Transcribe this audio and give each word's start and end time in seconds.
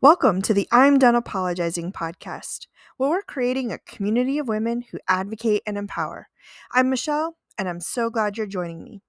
Welcome 0.00 0.42
to 0.42 0.54
the 0.54 0.66
I'm 0.72 0.98
Done 0.98 1.14
Apologizing 1.14 1.92
podcast, 1.92 2.66
where 2.96 3.10
we're 3.10 3.22
creating 3.22 3.70
a 3.70 3.78
community 3.78 4.38
of 4.38 4.48
women 4.48 4.82
who 4.90 4.98
advocate 5.06 5.62
and 5.64 5.78
empower. 5.78 6.28
I'm 6.72 6.90
Michelle, 6.90 7.36
and 7.56 7.68
I'm 7.68 7.78
so 7.78 8.10
glad 8.10 8.36
you're 8.36 8.48
joining 8.48 8.82
me. 8.82 9.02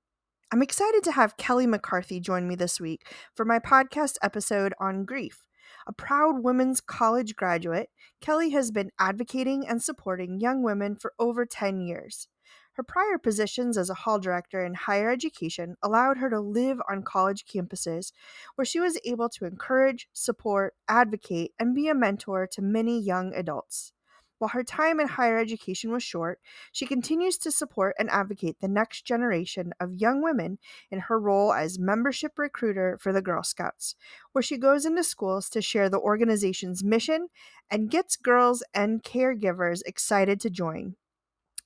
I'm 0.52 0.62
excited 0.62 1.04
to 1.06 1.12
have 1.14 1.38
Kelley 1.38 1.66
McCarthy 1.66 2.20
join 2.20 2.48
me 2.48 2.54
this 2.54 2.80
week 2.80 3.12
for 3.36 3.46
my 3.46 3.58
podcast 3.58 4.18
episode 4.22 4.76
on 4.80 5.06
grief. 5.06 5.48
A 5.88 5.94
proud 5.94 6.44
women's 6.44 6.82
college 6.82 7.36
graduate, 7.36 7.90
Kelley 8.22 8.52
has 8.52 8.70
been 8.70 8.92
advocating 9.00 9.68
and 9.68 9.82
supporting 9.82 10.40
young 10.40 10.62
women 10.62 10.96
for 10.96 11.14
over 11.18 11.48
10 11.48 11.82
years. 11.82 12.28
Her 12.74 12.84
prior 12.84 13.20
positions 13.20 13.78
as 13.78 13.92
a 13.92 13.94
hall 13.94 14.20
director 14.20 14.66
in 14.66 14.74
higher 14.74 15.12
education 15.12 15.76
allowed 15.84 16.18
her 16.18 16.30
to 16.32 16.40
live 16.40 16.80
on 16.90 17.04
college 17.04 17.46
campuses 17.46 18.12
where 18.56 18.66
she 18.66 18.80
was 18.80 19.00
able 19.06 19.30
to 19.30 19.46
encourage, 19.46 20.10
support, 20.12 20.74
advocate, 20.88 21.54
and 21.60 21.76
be 21.76 21.88
a 21.88 21.94
mentor 21.94 22.48
to 22.48 22.62
many 22.64 23.00
young 23.00 23.32
adults. 23.36 23.94
While 24.40 24.50
her 24.50 24.64
time 24.64 25.00
in 25.00 25.08
higher 25.08 25.38
education 25.38 25.92
was 25.92 26.02
short, 26.02 26.40
she 26.72 26.88
continues 26.88 27.38
to 27.38 27.52
support 27.52 27.96
and 28.00 28.10
advocate 28.10 28.58
the 28.60 28.68
next 28.68 29.06
generation 29.06 29.74
of 29.80 29.94
young 29.94 30.24
women 30.24 30.58
in 30.90 31.00
her 31.00 31.20
role 31.20 31.54
as 31.54 31.78
membership 31.78 32.38
recruiter 32.38 32.98
for 33.00 33.14
the 33.14 33.22
Girl 33.22 33.44
Scouts, 33.44 33.96
where 34.32 34.42
she 34.42 34.58
goes 34.58 34.86
into 34.86 35.04
schools 35.04 35.48
to 35.52 35.62
share 35.62 35.90
the 35.90 36.00
organization's 36.00 36.84
mission 36.84 37.28
and 37.70 37.92
gets 37.92 38.18
girls 38.18 38.64
and 38.74 39.04
caregivers 39.04 39.82
excited 39.86 40.42
to 40.42 40.50
join. 40.50 40.96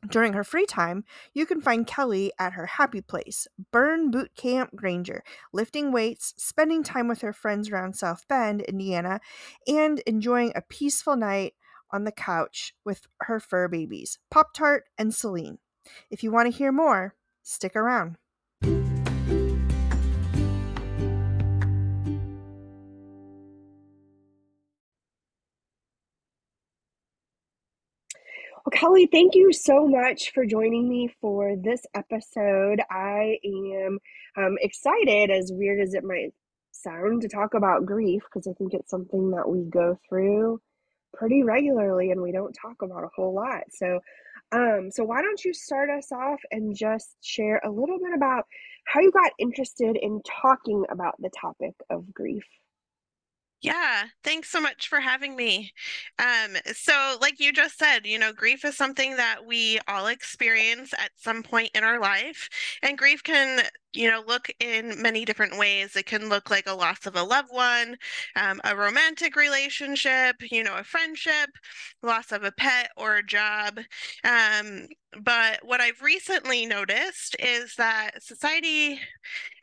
During 0.10 0.34
her 0.34 0.44
free 0.44 0.66
time, 0.66 1.04
you 1.34 1.46
can 1.46 1.62
find 1.62 1.86
Kelley 1.86 2.32
at 2.40 2.54
her 2.54 2.66
happy 2.66 3.02
place, 3.02 3.48
Burn 3.72 4.10
Boot 4.10 4.32
Camp 4.36 4.76
Granger, 4.76 5.22
lifting 5.52 5.92
weights, 5.92 6.34
spending 6.38 6.84
time 6.84 7.08
with 7.08 7.22
her 7.22 7.34
friends 7.34 7.70
around 7.70 7.96
South 7.96 8.28
Bend, 8.28 8.62
Indiana, 8.62 9.20
and 9.68 10.00
enjoying 10.02 10.54
a 10.56 10.62
peaceful 10.62 11.18
night 11.18 11.56
on 11.92 12.06
the 12.06 12.12
couch 12.12 12.74
with 12.86 13.08
her 13.22 13.40
fur 13.40 13.68
babies, 13.68 14.20
Poptart 14.34 14.82
and 14.98 15.14
Celine. 15.14 15.58
If 16.10 16.24
you 16.24 16.32
want 16.32 16.52
to 16.52 16.58
hear 16.58 16.72
more, 16.72 17.16
stick 17.44 17.76
around. 17.76 18.18
Kelley, 28.80 29.08
thank 29.08 29.34
you 29.34 29.52
so 29.52 29.88
much 29.88 30.32
for 30.34 30.46
joining 30.46 30.88
me 30.88 31.10
for 31.20 31.56
this 31.56 31.82
episode. 31.96 32.80
I 32.92 33.40
am 33.44 33.98
um, 34.38 34.56
excited, 34.62 35.32
as 35.32 35.52
weird 35.52 35.82
as 35.82 35.96
it 35.96 36.04
might 36.04 36.32
sound, 36.70 37.24
to 37.24 37.28
talk 37.28 37.56
about 37.56 37.88
grief 37.88 38.22
because 38.26 38.46
I 38.46 38.54
think 38.54 38.76
it's 38.76 38.92
something 38.92 39.32
that 39.32 39.50
we 39.50 39.64
go 39.64 39.98
through 40.08 40.62
pretty 41.12 41.42
regularly 41.42 42.12
and 42.12 42.22
we 42.22 42.32
don't 42.32 42.54
talk 42.54 42.84
about 42.84 43.04
a 43.04 43.10
whole 43.16 43.34
lot. 43.34 43.64
So, 43.72 44.00
um, 44.52 44.92
so 44.92 45.04
why 45.04 45.24
don't 45.24 45.44
you 45.44 45.56
start 45.56 45.90
us 45.90 46.12
off 46.12 46.40
and 46.52 46.78
just 46.78 47.18
share 47.24 47.60
a 47.66 47.72
little 47.72 47.98
bit 47.98 48.14
about 48.16 48.46
how 48.86 49.00
you 49.00 49.12
got 49.12 49.32
interested 49.40 49.98
in 50.00 50.22
talking 50.24 50.86
about 50.92 51.16
the 51.18 51.32
topic 51.32 51.74
of 51.90 52.14
grief? 52.14 52.46
Yeah, 53.62 54.04
thanks 54.24 54.50
so 54.52 54.62
much 54.62 54.88
for 54.88 55.00
having 55.00 55.36
me. 55.36 55.72
Um, 56.20 56.58
so, 56.74 57.18
like 57.20 57.40
you 57.40 57.52
just 57.52 57.78
said, 57.80 58.06
you 58.06 58.20
know, 58.20 58.32
grief 58.32 58.64
is 58.64 58.78
something 58.78 59.16
that 59.18 59.46
we 59.48 59.80
all 59.88 60.08
experience 60.08 60.94
at 60.94 61.10
some 61.16 61.42
point 61.42 61.72
in 61.74 61.84
our 61.84 62.00
life, 62.00 62.50
and 62.84 62.98
grief 62.98 63.24
can 63.24 63.64
you 63.98 64.10
know, 64.10 64.24
look 64.28 64.50
in 64.60 65.02
many 65.02 65.26
different 65.26 65.58
ways. 65.58 65.96
It 65.96 66.06
can 66.06 66.30
look 66.30 66.52
like 66.52 66.68
a 66.68 66.74
loss 66.74 67.06
of 67.08 67.16
a 67.16 67.24
loved 67.24 67.50
one, 67.52 67.98
um, 68.36 68.62
a 68.64 68.76
romantic 68.76 69.36
relationship, 69.36 70.36
you 70.52 70.64
know, 70.64 70.76
a 70.76 70.84
friendship, 70.84 71.50
loss 72.04 72.32
of 72.32 72.44
a 72.44 72.52
pet 72.52 72.92
or 72.96 73.16
a 73.16 73.26
job. 73.26 73.80
Um, 74.24 74.88
but 75.24 75.60
what 75.64 75.82
I've 75.82 76.02
recently 76.02 76.66
noticed 76.68 77.36
is 77.40 77.74
that 77.78 78.22
society, 78.22 79.00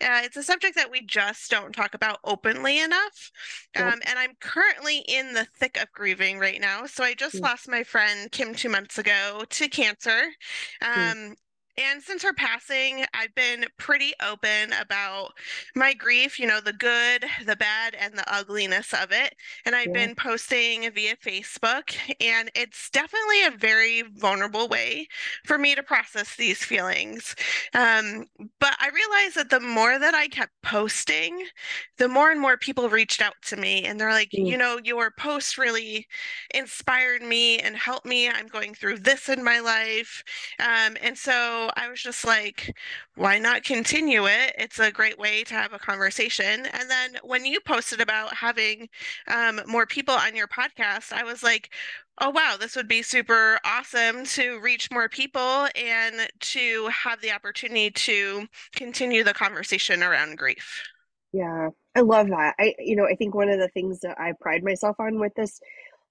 uh, 0.00 0.22
it's 0.24 0.36
a 0.36 0.42
subject 0.42 0.74
that 0.74 0.90
we 0.90 1.02
just 1.02 1.50
don't 1.50 1.72
talk 1.72 1.94
about 1.94 2.18
openly 2.24 2.80
enough. 2.80 3.30
Um, 3.76 4.00
and 4.06 4.18
I'm 4.18 4.32
currently 4.40 4.98
in 5.06 5.32
the 5.32 5.46
thick 5.58 5.80
of 5.80 5.92
grieving 5.92 6.38
right 6.38 6.60
now. 6.60 6.86
So 6.86 7.04
I 7.04 7.14
just 7.14 7.36
mm. 7.36 7.42
lost 7.42 7.68
my 7.68 7.84
friend 7.84 8.32
Kim 8.32 8.54
two 8.54 8.68
months 8.68 8.98
ago 8.98 9.44
to 9.48 9.68
cancer. 9.68 10.22
Mm. 10.82 11.12
Um, 11.12 11.34
and 11.76 12.02
since 12.02 12.22
her 12.22 12.32
passing, 12.32 13.04
I've 13.14 13.34
been 13.34 13.66
pretty 13.78 14.12
open 14.24 14.72
about 14.80 15.32
my 15.74 15.94
grief, 15.94 16.38
you 16.38 16.46
know, 16.46 16.60
the 16.60 16.72
good, 16.72 17.24
the 17.44 17.56
bad, 17.56 17.94
and 17.98 18.14
the 18.14 18.32
ugliness 18.32 18.92
of 18.92 19.10
it. 19.10 19.34
And 19.66 19.74
I've 19.74 19.88
yeah. 19.88 20.06
been 20.06 20.14
posting 20.14 20.90
via 20.92 21.16
Facebook, 21.16 21.94
and 22.20 22.50
it's 22.54 22.90
definitely 22.90 23.44
a 23.44 23.56
very 23.56 24.02
vulnerable 24.16 24.68
way 24.68 25.08
for 25.44 25.58
me 25.58 25.74
to 25.74 25.82
process 25.82 26.36
these 26.36 26.62
feelings. 26.64 27.34
Um, 27.74 28.26
but 28.60 28.76
I 28.78 28.90
realized 28.90 29.36
that 29.36 29.50
the 29.50 29.60
more 29.60 29.98
that 29.98 30.14
I 30.14 30.28
kept 30.28 30.52
posting, 30.62 31.44
the 31.98 32.08
more 32.08 32.30
and 32.30 32.40
more 32.40 32.56
people 32.56 32.88
reached 32.88 33.20
out 33.20 33.34
to 33.46 33.56
me, 33.56 33.84
and 33.84 34.00
they're 34.00 34.10
like, 34.10 34.30
mm. 34.30 34.46
you 34.46 34.56
know, 34.56 34.78
your 34.82 35.10
post 35.10 35.58
really 35.58 36.06
inspired 36.54 37.22
me 37.22 37.58
and 37.58 37.76
helped 37.76 38.06
me. 38.06 38.28
I'm 38.28 38.46
going 38.46 38.74
through 38.74 38.98
this 38.98 39.28
in 39.28 39.42
my 39.42 39.60
life. 39.60 40.22
Um, 40.60 40.96
and 41.02 41.16
so, 41.16 41.63
I 41.76 41.88
was 41.88 42.02
just 42.02 42.24
like, 42.24 42.76
why 43.16 43.38
not 43.38 43.64
continue 43.64 44.26
it? 44.26 44.54
It's 44.58 44.78
a 44.78 44.92
great 44.92 45.18
way 45.18 45.44
to 45.44 45.54
have 45.54 45.72
a 45.72 45.78
conversation. 45.78 46.66
And 46.66 46.90
then 46.90 47.16
when 47.22 47.44
you 47.44 47.60
posted 47.60 48.00
about 48.00 48.34
having 48.34 48.88
um, 49.28 49.60
more 49.66 49.86
people 49.86 50.14
on 50.14 50.36
your 50.36 50.48
podcast, 50.48 51.12
I 51.12 51.24
was 51.24 51.42
like, 51.42 51.70
oh, 52.20 52.30
wow, 52.30 52.56
this 52.58 52.76
would 52.76 52.88
be 52.88 53.02
super 53.02 53.58
awesome 53.64 54.24
to 54.24 54.60
reach 54.60 54.90
more 54.90 55.08
people 55.08 55.66
and 55.74 56.28
to 56.40 56.88
have 56.88 57.20
the 57.20 57.32
opportunity 57.32 57.90
to 57.90 58.46
continue 58.74 59.24
the 59.24 59.34
conversation 59.34 60.02
around 60.02 60.38
grief. 60.38 60.82
Yeah, 61.32 61.70
I 61.96 62.00
love 62.00 62.28
that. 62.28 62.54
I, 62.60 62.74
you 62.78 62.94
know, 62.94 63.06
I 63.06 63.16
think 63.16 63.34
one 63.34 63.48
of 63.48 63.58
the 63.58 63.68
things 63.68 64.00
that 64.00 64.20
I 64.20 64.32
pride 64.40 64.62
myself 64.62 64.96
on 65.00 65.18
with 65.18 65.34
this 65.34 65.60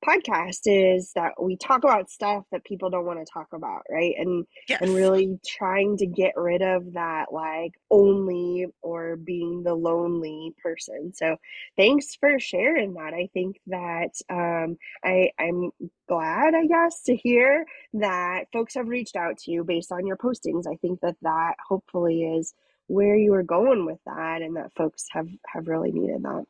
podcast 0.05 0.61
is 0.65 1.11
that 1.13 1.41
we 1.41 1.55
talk 1.55 1.83
about 1.83 2.09
stuff 2.09 2.43
that 2.51 2.63
people 2.63 2.89
don't 2.89 3.05
want 3.05 3.19
to 3.19 3.31
talk 3.31 3.47
about 3.53 3.83
right? 3.89 4.13
And 4.17 4.45
yes. 4.67 4.81
and 4.81 4.93
really 4.93 5.39
trying 5.45 5.97
to 5.97 6.05
get 6.05 6.33
rid 6.35 6.61
of 6.61 6.93
that 6.93 7.31
like 7.31 7.73
only 7.89 8.67
or 8.81 9.15
being 9.15 9.63
the 9.63 9.73
lonely 9.73 10.53
person. 10.61 11.13
So 11.13 11.37
thanks 11.77 12.15
for 12.15 12.39
sharing 12.39 12.93
that. 12.95 13.13
I 13.13 13.29
think 13.33 13.59
that 13.67 14.11
um 14.29 14.77
i 15.03 15.29
i'm 15.39 15.71
glad 16.07 16.53
i 16.53 16.65
guess 16.65 17.03
to 17.03 17.15
hear 17.15 17.65
that 17.93 18.45
folks 18.51 18.75
have 18.75 18.87
reached 18.87 19.15
out 19.15 19.37
to 19.37 19.51
you 19.51 19.63
based 19.63 19.91
on 19.91 20.05
your 20.05 20.17
postings. 20.17 20.65
I 20.71 20.75
think 20.77 20.99
that 21.01 21.15
that 21.21 21.55
hopefully 21.65 22.23
is 22.23 22.53
where 22.87 23.15
you 23.15 23.31
were 23.31 23.43
going 23.43 23.85
with 23.85 23.99
that 24.05 24.41
and 24.41 24.57
that 24.57 24.73
folks 24.75 25.05
have 25.11 25.27
have 25.47 25.67
really 25.67 25.91
needed 25.91 26.23
that. 26.23 26.45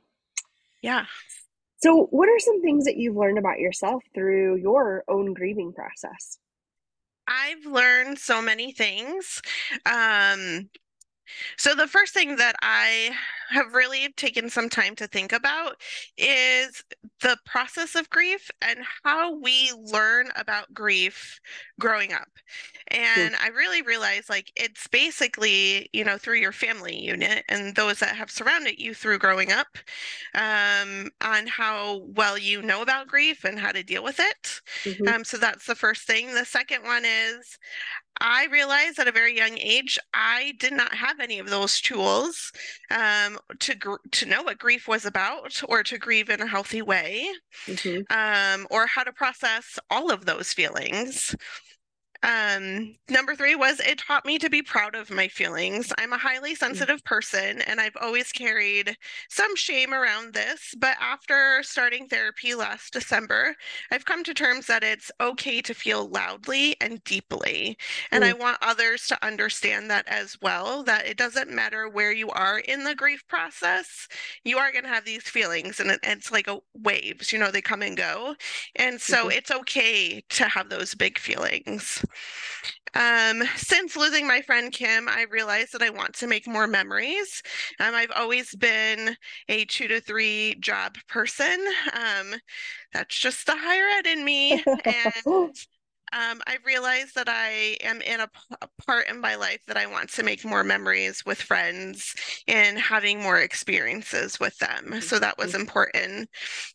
Yeah 0.82 1.06
so, 1.84 2.08
what 2.12 2.30
are 2.30 2.40
some 2.40 2.62
things 2.62 2.86
that 2.86 2.96
you've 2.96 3.18
learned 3.18 3.38
about 3.38 3.60
yourself 3.60 4.06
through 4.16 4.56
your 4.56 5.04
own 5.10 5.34
grieving 5.34 5.74
process? 5.74 6.40
I've 7.28 7.66
learned 7.66 8.20
so 8.20 8.42
many 8.42 8.72
things. 8.72 9.42
Um, 9.86 10.70
so, 11.58 11.76
the 11.76 11.88
first 11.88 12.14
thing 12.14 12.36
that 12.38 12.56
I 12.62 13.12
have 13.50 13.74
really 13.74 14.12
taken 14.14 14.50
some 14.50 14.70
time 14.70 14.96
to 14.96 15.08
think 15.08 15.32
about 15.32 15.82
is 16.18 16.84
the 17.22 17.38
process 17.46 17.96
of 17.96 18.10
grief 18.10 18.50
and 18.62 18.80
how 19.04 19.36
we 19.36 19.72
learn 19.78 20.30
about 20.36 20.74
grief 20.74 21.40
growing 21.80 22.14
up. 22.14 22.28
And 22.90 23.36
I 23.42 23.48
really 23.50 23.82
realized 23.82 24.30
like 24.30 24.52
it's 24.56 24.88
basically, 24.88 25.90
you 25.94 26.04
know, 26.04 26.18
through 26.18 26.38
your 26.38 26.52
family 26.52 27.00
unit 27.00 27.44
and 27.50 27.76
those 27.76 28.00
that 28.00 28.16
have 28.16 28.30
surrounded 28.30 28.80
you 28.80 28.94
through 28.94 29.20
growing 29.20 29.52
up 29.52 29.78
um, 30.36 31.10
on 31.22 31.48
how 31.48 32.02
well 32.16 32.38
you 32.38 32.62
know 32.62 32.82
about 32.82 33.08
grief 33.08 33.44
and 33.44 33.60
how 33.60 33.72
to 33.72 33.84
deal 33.84 34.04
with 34.04 34.20
it. 34.20 34.62
Mm-hmm. 34.84 35.08
Um, 35.08 35.24
so 35.24 35.38
that's 35.38 35.66
the 35.66 35.76
first 35.76 36.04
thing. 36.04 36.34
The 36.34 36.46
second 36.46 36.84
one 36.84 37.06
is 37.06 37.58
I 38.24 38.46
realized 38.46 39.00
at 39.00 39.08
a 39.10 39.12
very 39.12 39.36
young 39.36 39.58
age 39.58 40.00
I 40.14 40.54
did 40.58 40.72
not 40.72 40.96
have 40.96 41.20
any 41.20 41.40
of 41.40 41.50
those 41.50 41.82
tools 41.82 42.54
um, 42.90 43.38
to 43.60 43.76
gr- 43.76 43.96
to 44.12 44.26
know 44.26 44.44
what 44.44 44.58
grief 44.58 44.88
was 44.88 45.06
about, 45.06 45.62
or 45.68 45.84
to 45.84 45.98
grieve 45.98 46.30
in 46.30 46.42
a 46.42 46.48
healthy 46.48 46.82
way, 46.82 47.28
mm-hmm. 47.68 48.02
um, 48.10 48.66
or 48.72 48.88
how 48.88 49.04
to 49.04 49.12
process 49.12 49.78
all 49.90 50.10
of 50.10 50.26
those 50.26 50.54
feelings. 50.54 51.36
Um, 52.26 52.96
number 53.10 53.36
three 53.36 53.54
was 53.54 53.82
it 53.82 53.98
taught 53.98 54.24
me 54.26 54.40
to 54.40 54.50
be 54.50 54.62
proud 54.62 54.96
of 54.96 55.10
my 55.10 55.28
feelings. 55.28 55.92
I'm 55.98 56.14
a 56.14 56.18
highly 56.18 56.56
Mm. 56.70 56.86
sensitive 56.86 57.04
person 57.04 57.60
and 57.64 57.82
I've 57.82 57.98
always 58.00 58.32
carried 58.32 58.96
some 59.30 59.58
shame 59.58 59.94
around 59.94 60.34
this. 60.34 60.74
But 60.78 60.96
after 61.02 61.62
starting 61.64 62.08
therapy 62.08 62.56
last 62.56 62.94
December, 62.94 63.56
I've 63.92 64.06
come 64.06 64.24
to 64.24 64.34
terms 64.34 64.68
that 64.68 64.86
it's 64.86 65.12
okay 65.20 65.62
to 65.64 65.74
feel 65.74 66.08
loudly 66.08 66.78
and 66.80 67.04
deeply. 67.04 67.78
And 68.12 68.24
I 68.24 68.32
Mm. 68.32 68.40
want 68.40 68.58
others 68.62 69.06
to 69.08 69.26
understand 69.26 69.92
that 69.92 70.08
as 70.08 70.38
well, 70.42 70.82
that 70.84 71.06
it 71.06 71.18
doesn't 71.18 71.52
matter 71.52 71.90
where 71.90 72.14
you 72.14 72.30
are 72.30 72.60
in 72.60 72.86
the 72.86 72.96
grief 72.96 73.28
process, 73.28 74.08
you 74.46 74.58
are 74.58 74.72
going 74.72 74.84
to 74.86 74.90
have 74.90 75.04
these 75.04 75.24
feelings 75.24 75.82
and 75.82 75.92
it, 75.92 76.00
it's 76.04 76.32
like 76.32 76.48
a 76.48 76.60
waves, 76.74 77.34
you 77.34 77.40
know, 77.40 77.52
they 77.52 77.62
come 77.62 77.82
and 77.82 77.98
go. 77.98 78.36
And 78.78 79.02
so 79.02 79.28
Mhm. 79.28 79.30
it's 79.30 79.52
okay 79.52 80.22
to 80.30 80.48
have 80.48 80.70
those 80.70 80.96
big 80.96 81.20
feelings. 81.20 82.04
Um, 82.96 83.44
since 83.56 83.96
losing 83.96 84.28
my 84.28 84.42
friend 84.42 84.72
Kim, 84.72 85.08
I 85.10 85.26
realized 85.32 85.74
that 85.74 85.82
I 85.82 85.90
want 85.90 86.14
to 86.16 86.28
make 86.28 86.48
more 86.48 86.68
memories. 86.68 87.42
Um, 87.80 87.96
I've 87.96 88.12
always 88.16 88.54
been 88.56 89.16
a 89.50 89.66
two 89.66 89.88
to 89.88 90.00
three 90.00 90.56
job 90.60 90.96
person. 91.08 91.66
Um, 91.94 92.36
that's 92.94 93.18
just 93.18 93.46
the 93.48 93.56
higher 93.58 93.88
ed 94.00 94.08
in 94.08 94.24
me. 94.24 94.64
And 94.86 95.56
um, 96.14 96.42
I 96.46 96.58
realized 96.66 97.16
that 97.16 97.28
I 97.28 97.78
am 97.82 98.02
in 98.02 98.20
a, 98.20 98.30
part 98.86 99.10
in 99.10 99.20
my 99.20 99.36
life 99.36 99.62
that 99.68 99.78
I 99.78 99.88
want 99.88 100.10
to 100.12 100.24
make 100.24 100.46
more 100.46 100.64
memories 100.64 101.24
with 101.26 101.42
friends 101.42 102.14
and 102.48 102.78
having 102.78 103.22
more 103.22 103.40
experiences 103.40 104.40
with 104.40 104.58
them. 104.60 105.02
So 105.02 105.20
that 105.20 105.38
was 105.38 105.56
important. 105.56 106.30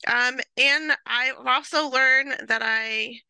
Um, 0.07 0.41
and 0.57 0.93
I've 1.07 1.47
also 1.47 1.89
learned 1.89 2.49
that 2.49 2.63
I 2.65 3.21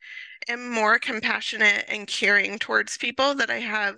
am 0.49 0.71
more 0.71 0.99
compassionate 0.99 1.85
and 1.89 2.07
caring 2.07 2.59
towards 2.59 2.97
people, 2.97 3.35
that 3.35 3.51
I 3.51 3.59
have 3.59 3.97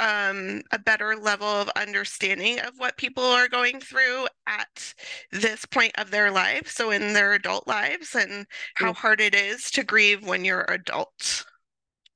um, 0.00 0.62
a 0.72 0.78
better 0.78 1.16
level 1.16 1.46
of 1.48 1.68
understanding 1.70 2.60
of 2.60 2.78
what 2.78 2.96
people 2.96 3.24
are 3.24 3.48
going 3.48 3.80
through 3.80 4.26
at 4.46 4.94
this 5.32 5.64
point 5.66 5.92
of 5.98 6.10
their 6.10 6.30
life. 6.30 6.68
So 6.70 6.90
in 6.90 7.12
their 7.14 7.32
adult 7.34 7.66
lives 7.66 8.14
and 8.14 8.46
how 8.74 8.92
Mm. 8.92 8.94
hard 8.94 9.20
it 9.20 9.34
is 9.34 9.70
to 9.72 9.84
grieve 9.84 10.26
when 10.26 10.44
you're 10.44 10.64
adult. 10.70 11.44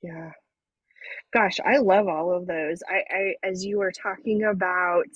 Yeah. 0.02 0.32
Gosh, 1.32 1.58
I 1.64 1.78
love 1.78 2.08
all 2.08 2.32
of 2.34 2.46
those. 2.46 2.82
I, 2.88 3.02
I 3.14 3.34
as 3.48 3.64
you 3.64 3.78
were 3.78 3.92
talking 3.92 4.44
about 4.44 5.06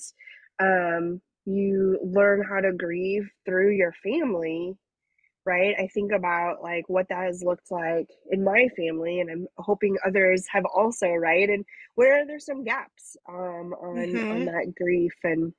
um 0.59 1.21
you 1.45 1.99
learn 2.03 2.43
how 2.43 2.59
to 2.59 2.73
grieve 2.73 3.29
through 3.45 3.71
your 3.71 3.93
family, 4.03 4.75
right? 5.47 5.75
I 5.79 5.87
think 5.89 6.13
about 6.13 6.63
like 6.63 6.89
what 6.89 7.09
that 7.09 7.25
has 7.25 7.43
looked 7.43 7.71
like 7.71 8.09
in 8.31 8.43
my 8.45 8.69
family 8.77 9.21
and 9.21 9.31
I'm 9.31 9.47
hoping 9.57 9.97
others 10.05 10.45
have 10.51 10.65
also, 10.65 11.09
right? 11.09 11.49
And 11.49 11.65
where 11.95 12.27
there's 12.27 12.45
some 12.47 12.65
gaps 12.65 13.17
um 13.29 13.73
on 13.73 14.21
on 14.29 14.45
Mhm. 14.45 14.47
that 14.47 14.75
grief 14.77 15.15
and 15.25 15.53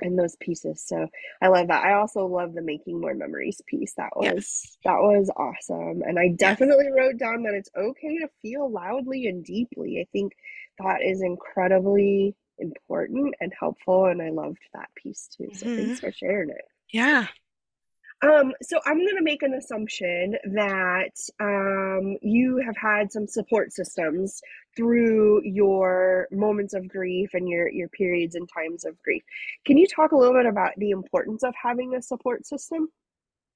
and 0.00 0.18
those 0.18 0.36
pieces. 0.40 0.82
So 0.86 1.08
I 1.40 1.48
love 1.48 1.68
that. 1.68 1.84
I 1.84 1.94
also 1.94 2.26
love 2.26 2.54
the 2.54 2.62
making 2.62 3.00
more 3.00 3.14
memories 3.14 3.60
piece. 3.66 3.94
That 3.94 4.16
was 4.16 4.38
Yes. 4.38 4.78
that 4.84 4.98
was 4.98 5.30
awesome. 5.36 6.02
And 6.02 6.18
I 6.18 6.28
Yes. 6.38 6.62
definitely 6.68 6.90
wrote 6.90 7.18
down 7.18 7.44
that 7.44 7.54
it's 7.54 7.70
okay 7.76 8.18
to 8.18 8.28
feel 8.42 8.68
loudly 8.70 9.26
and 9.28 9.44
deeply. 9.44 10.00
I 10.00 10.06
think 10.12 10.32
that 10.78 11.02
is 11.02 11.22
incredibly 11.22 12.34
important 12.58 13.34
and 13.40 13.52
helpful 13.58 14.06
and 14.06 14.20
I 14.20 14.30
loved 14.30 14.58
that 14.74 14.90
piece 14.96 15.28
too. 15.36 15.50
So 15.54 15.70
thanks 15.76 15.98
Mhm. 15.98 16.00
for 16.00 16.12
sharing 16.12 16.50
it. 16.50 16.64
Yeah. 16.92 17.28
Um, 18.22 18.52
so 18.62 18.78
I'm 18.86 18.98
going 18.98 19.16
to 19.16 19.22
make 19.22 19.42
an 19.42 19.54
assumption 19.54 20.36
that 20.54 21.16
um, 21.40 22.16
you 22.22 22.62
have 22.64 22.76
had 22.76 23.10
some 23.10 23.26
support 23.26 23.72
systems 23.72 24.40
through 24.76 25.42
your 25.44 26.28
moments 26.30 26.72
of 26.72 26.88
grief 26.88 27.30
and 27.34 27.48
your 27.48 27.68
your 27.68 27.88
periods 27.88 28.36
and 28.36 28.48
times 28.48 28.84
of 28.84 29.00
grief. 29.02 29.22
Can 29.66 29.76
you 29.76 29.88
talk 29.88 30.12
a 30.12 30.16
little 30.16 30.34
bit 30.34 30.46
about 30.46 30.72
the 30.76 30.90
importance 30.90 31.42
of 31.42 31.52
having 31.60 31.96
a 31.96 32.02
support 32.02 32.46
system? 32.46 32.88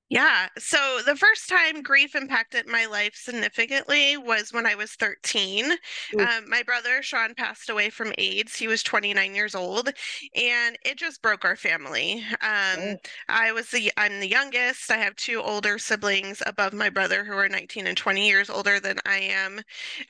Yeah. 0.08 0.46
So 0.56 1.00
the 1.04 1.16
first 1.16 1.48
time 1.48 1.82
grief 1.82 2.14
impacted 2.14 2.68
my 2.68 2.86
life 2.86 3.14
significantly 3.16 4.16
was 4.16 4.52
when 4.52 4.64
I 4.64 4.76
was 4.76 4.92
13. 4.92 5.72
Mm. 6.14 6.38
Um, 6.38 6.48
my 6.48 6.62
brother 6.62 7.02
Sean 7.02 7.34
passed 7.34 7.68
away 7.70 7.90
from 7.90 8.12
AIDS. 8.16 8.54
He 8.54 8.68
was 8.68 8.84
29 8.84 9.34
years 9.34 9.56
old, 9.56 9.90
and 10.36 10.78
it 10.84 10.96
just 10.96 11.22
broke 11.22 11.44
our 11.44 11.56
family. 11.56 12.24
Um, 12.40 12.76
Oh. 12.78 12.96
I 13.28 13.52
was 13.52 13.70
the 13.70 13.90
I'm 13.96 14.20
the 14.20 14.28
youngest. 14.28 14.90
I 14.90 14.98
have 14.98 15.16
two 15.16 15.40
older 15.40 15.78
siblings 15.78 16.42
above 16.46 16.72
my 16.72 16.90
brother 16.90 17.24
who 17.24 17.32
are 17.32 17.48
19 17.48 17.86
and 17.86 17.96
20 17.96 18.26
years 18.26 18.50
older 18.50 18.78
than 18.80 18.98
I 19.06 19.18
am. 19.18 19.58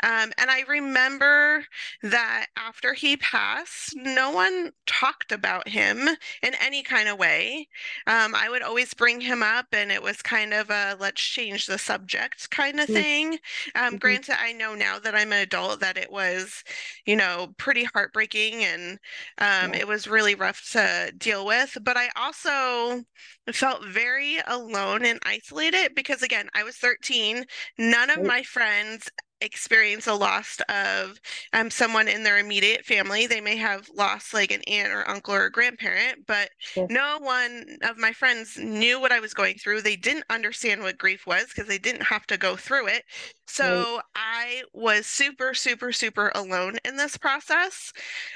Um, 0.02 0.32
and 0.38 0.50
I 0.50 0.62
remember 0.68 1.64
that 2.02 2.46
after 2.56 2.94
he 2.94 3.16
passed, 3.16 3.94
no 3.96 4.30
one 4.30 4.72
talked 4.86 5.32
about 5.32 5.68
him 5.68 6.08
in 6.42 6.54
any 6.60 6.82
kind 6.82 7.08
of 7.08 7.18
way. 7.18 7.68
Um, 8.06 8.34
I 8.34 8.48
would 8.48 8.62
always 8.62 8.94
bring 8.94 9.20
him 9.20 9.42
up, 9.42 9.66
and 9.72 9.85
it 9.90 10.02
was 10.02 10.22
kind 10.22 10.52
of 10.54 10.70
a 10.70 10.96
let's 10.98 11.20
change 11.22 11.66
the 11.66 11.78
subject 11.78 12.50
kind 12.50 12.80
of 12.80 12.88
Mm. 12.88 13.04
thing. 13.04 13.38
Um, 13.74 13.96
Mhm. 13.96 13.98
granted, 13.98 14.36
I 14.40 14.52
know 14.52 14.74
now 14.74 14.98
that 14.98 15.14
I'm 15.14 15.32
an 15.32 15.40
adult 15.40 15.80
that 15.80 15.96
it 15.98 16.10
was, 16.10 16.62
you 17.06 17.16
know, 17.16 17.54
pretty 17.58 17.84
heartbreaking 17.84 18.64
and 18.64 18.98
um, 19.38 19.72
Yeah. 19.72 19.74
it 19.74 19.86
was 19.88 20.06
really 20.08 20.34
rough 20.34 20.70
to 20.72 21.12
deal 21.16 21.44
with. 21.46 21.76
But 21.82 21.96
I 21.96 22.08
also 22.16 23.04
felt 23.52 23.84
very 23.84 24.38
alone 24.46 25.04
and 25.04 25.18
isolated 25.24 25.94
because, 25.94 26.22
again, 26.22 26.48
I 26.54 26.62
was 26.62 26.76
13. 26.76 27.44
None 27.78 28.10
of 28.10 28.22
my 28.22 28.42
friends 28.42 29.08
experience 29.40 30.06
a 30.06 30.14
loss 30.14 30.58
of 30.68 31.18
um, 31.52 31.70
someone 31.70 32.08
in 32.08 32.22
their 32.22 32.38
immediate 32.38 32.84
family. 32.84 33.26
They 33.26 33.40
may 33.40 33.56
have 33.56 33.88
lost 33.94 34.32
like 34.34 34.50
an 34.50 34.62
aunt 34.66 34.92
or 34.92 35.08
uncle 35.08 35.34
or 35.34 35.46
a 35.46 35.50
grandparent, 35.52 36.26
but 36.26 36.50
Sure. 36.58 36.90
no 36.90 37.18
one 37.20 37.78
of 37.82 37.98
my 37.98 38.12
friends 38.12 38.56
knew 38.58 39.00
what 39.00 39.12
I 39.12 39.20
was 39.20 39.34
going 39.34 39.56
through. 39.56 39.82
They 39.82 39.96
didn't 39.96 40.24
understand 40.30 40.82
what 40.82 40.98
grief 40.98 41.26
was 41.26 41.46
because 41.46 41.68
they 41.68 41.78
didn't 41.78 42.04
have 42.04 42.26
to 42.28 42.36
go 42.38 42.56
through 42.56 42.88
it. 42.88 43.04
So 43.46 44.00
I 44.14 44.62
was 44.72 45.06
super, 45.06 45.54
super, 45.54 45.92
super 45.92 46.32
alone 46.34 46.78
in 46.84 46.96
this 46.96 47.16
process. 47.16 47.92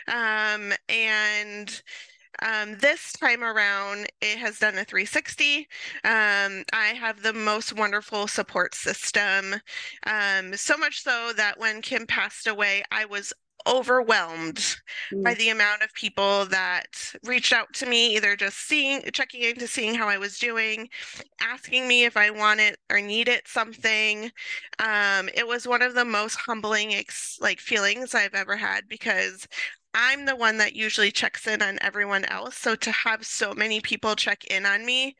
Um, 0.08 0.72
and 0.88 1.82
um, 2.42 2.78
this 2.78 3.12
time 3.12 3.42
around, 3.44 4.06
it 4.20 4.38
has 4.38 4.58
done 4.58 4.76
a 4.78 4.84
360. 4.84 5.68
Um, 6.04 6.64
I 6.72 6.94
have 6.98 7.22
the 7.22 7.32
most 7.32 7.72
wonderful 7.76 8.26
support 8.28 8.74
system. 8.74 9.56
Um, 10.06 10.54
so 10.56 10.76
much 10.76 11.02
so 11.02 11.32
that 11.36 11.58
when 11.58 11.82
Kim 11.82 12.06
passed 12.06 12.46
away, 12.46 12.82
I 12.90 13.04
was 13.04 13.32
overwhelmed 13.66 14.76
by 15.22 15.34
Mm. 15.34 15.34
the 15.34 15.50
amount 15.50 15.82
of 15.82 15.92
people 15.92 16.46
that 16.46 16.86
reached 17.24 17.52
out 17.52 17.70
to 17.74 17.84
me, 17.84 18.16
either 18.16 18.34
just 18.34 18.56
seeing, 18.66 19.02
checking 19.12 19.42
in 19.42 19.56
to 19.56 19.68
seeing 19.68 19.94
how 19.94 20.08
I 20.08 20.16
was 20.16 20.38
doing, 20.38 20.88
asking 21.40 21.86
me 21.86 22.04
if 22.04 22.16
I 22.16 22.30
wanted 22.30 22.76
or 22.90 23.00
needed 23.00 23.42
something. 23.46 24.30
Um, 24.78 25.28
it 25.34 25.46
was 25.46 25.66
one 25.66 25.82
of 25.82 25.94
the 25.94 26.04
most 26.04 26.36
humbling 26.36 26.94
ex- 26.94 27.38
like 27.40 27.60
feelings 27.60 28.14
I've 28.14 28.34
ever 28.34 28.56
had 28.56 28.88
because 28.88 29.46
I'm 29.94 30.24
the 30.24 30.36
one 30.36 30.58
that 30.58 30.76
usually 30.76 31.10
checks 31.10 31.46
in 31.46 31.62
on 31.62 31.78
everyone 31.80 32.24
else. 32.26 32.56
So 32.56 32.76
to 32.76 32.92
have 32.92 33.26
so 33.26 33.54
many 33.54 33.80
people 33.80 34.14
check 34.14 34.44
in 34.44 34.64
on 34.64 34.84
me 34.86 35.16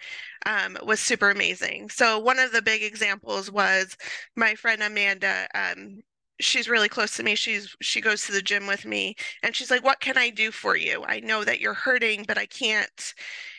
um, 0.46 0.78
was 0.84 1.00
super 1.00 1.30
amazing. 1.30 1.88
So 1.90 2.18
one 2.18 2.38
of 2.38 2.52
the 2.52 2.62
big 2.62 2.82
examples 2.82 3.50
was 3.50 3.96
my 4.36 4.54
friend 4.54 4.82
Amanda. 4.82 5.48
Um, 5.54 6.02
she's 6.40 6.68
really 6.68 6.88
close 6.88 7.16
to 7.16 7.22
me. 7.22 7.34
She's 7.34 7.76
she 7.80 8.00
goes 8.00 8.22
to 8.26 8.32
the 8.32 8.42
gym 8.42 8.66
with 8.66 8.84
me, 8.84 9.16
and 9.42 9.54
she's 9.54 9.70
like, 9.70 9.84
"What 9.84 10.00
can 10.00 10.18
I 10.18 10.30
do 10.30 10.50
for 10.50 10.76
you? 10.76 11.04
I 11.06 11.20
know 11.20 11.44
that 11.44 11.60
you're 11.60 11.74
hurting, 11.74 12.24
but 12.26 12.38
I 12.38 12.46
can't." 12.46 13.14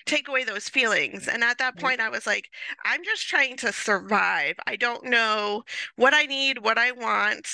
take 0.05 0.27
away 0.27 0.43
those 0.43 0.69
feelings. 0.69 1.27
And 1.27 1.43
at 1.43 1.57
that 1.59 1.77
point, 1.77 1.99
I 1.99 2.09
was 2.09 2.25
like, 2.25 2.49
I'm 2.83 3.03
just 3.03 3.27
trying 3.27 3.57
to 3.57 3.71
survive. 3.71 4.55
I 4.65 4.75
don't 4.75 5.05
know 5.05 5.63
what 5.95 6.13
I 6.13 6.25
need, 6.25 6.59
what 6.59 6.77
I 6.77 6.91
want, 6.91 7.47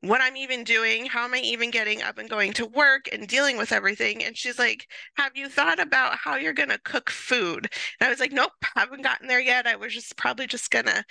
what 0.00 0.20
I'm 0.20 0.36
even 0.36 0.64
doing, 0.64 1.06
how 1.06 1.24
am 1.24 1.34
I 1.34 1.38
even 1.38 1.70
getting 1.70 2.02
up 2.02 2.18
and 2.18 2.28
going 2.28 2.52
to 2.54 2.66
work 2.66 3.08
and 3.12 3.26
dealing 3.26 3.56
with 3.56 3.72
everything. 3.72 4.22
And 4.24 4.36
she's 4.36 4.58
like, 4.58 4.88
Have 5.16 5.36
you 5.36 5.48
thought 5.48 5.80
about 5.80 6.18
how 6.18 6.36
you're 6.36 6.52
going 6.52 6.68
to 6.68 6.78
cook 6.78 7.10
food? 7.10 7.68
And 8.00 8.06
I 8.06 8.10
was 8.10 8.20
like, 8.20 8.32
Nope, 8.32 8.52
haven't 8.76 9.02
gotten 9.02 9.28
there 9.28 9.40
yet. 9.40 9.66
I 9.66 9.76
was 9.76 9.94
just 9.94 10.16
probably 10.16 10.46
just 10.46 10.70
going 10.70 10.86
to 10.86 11.04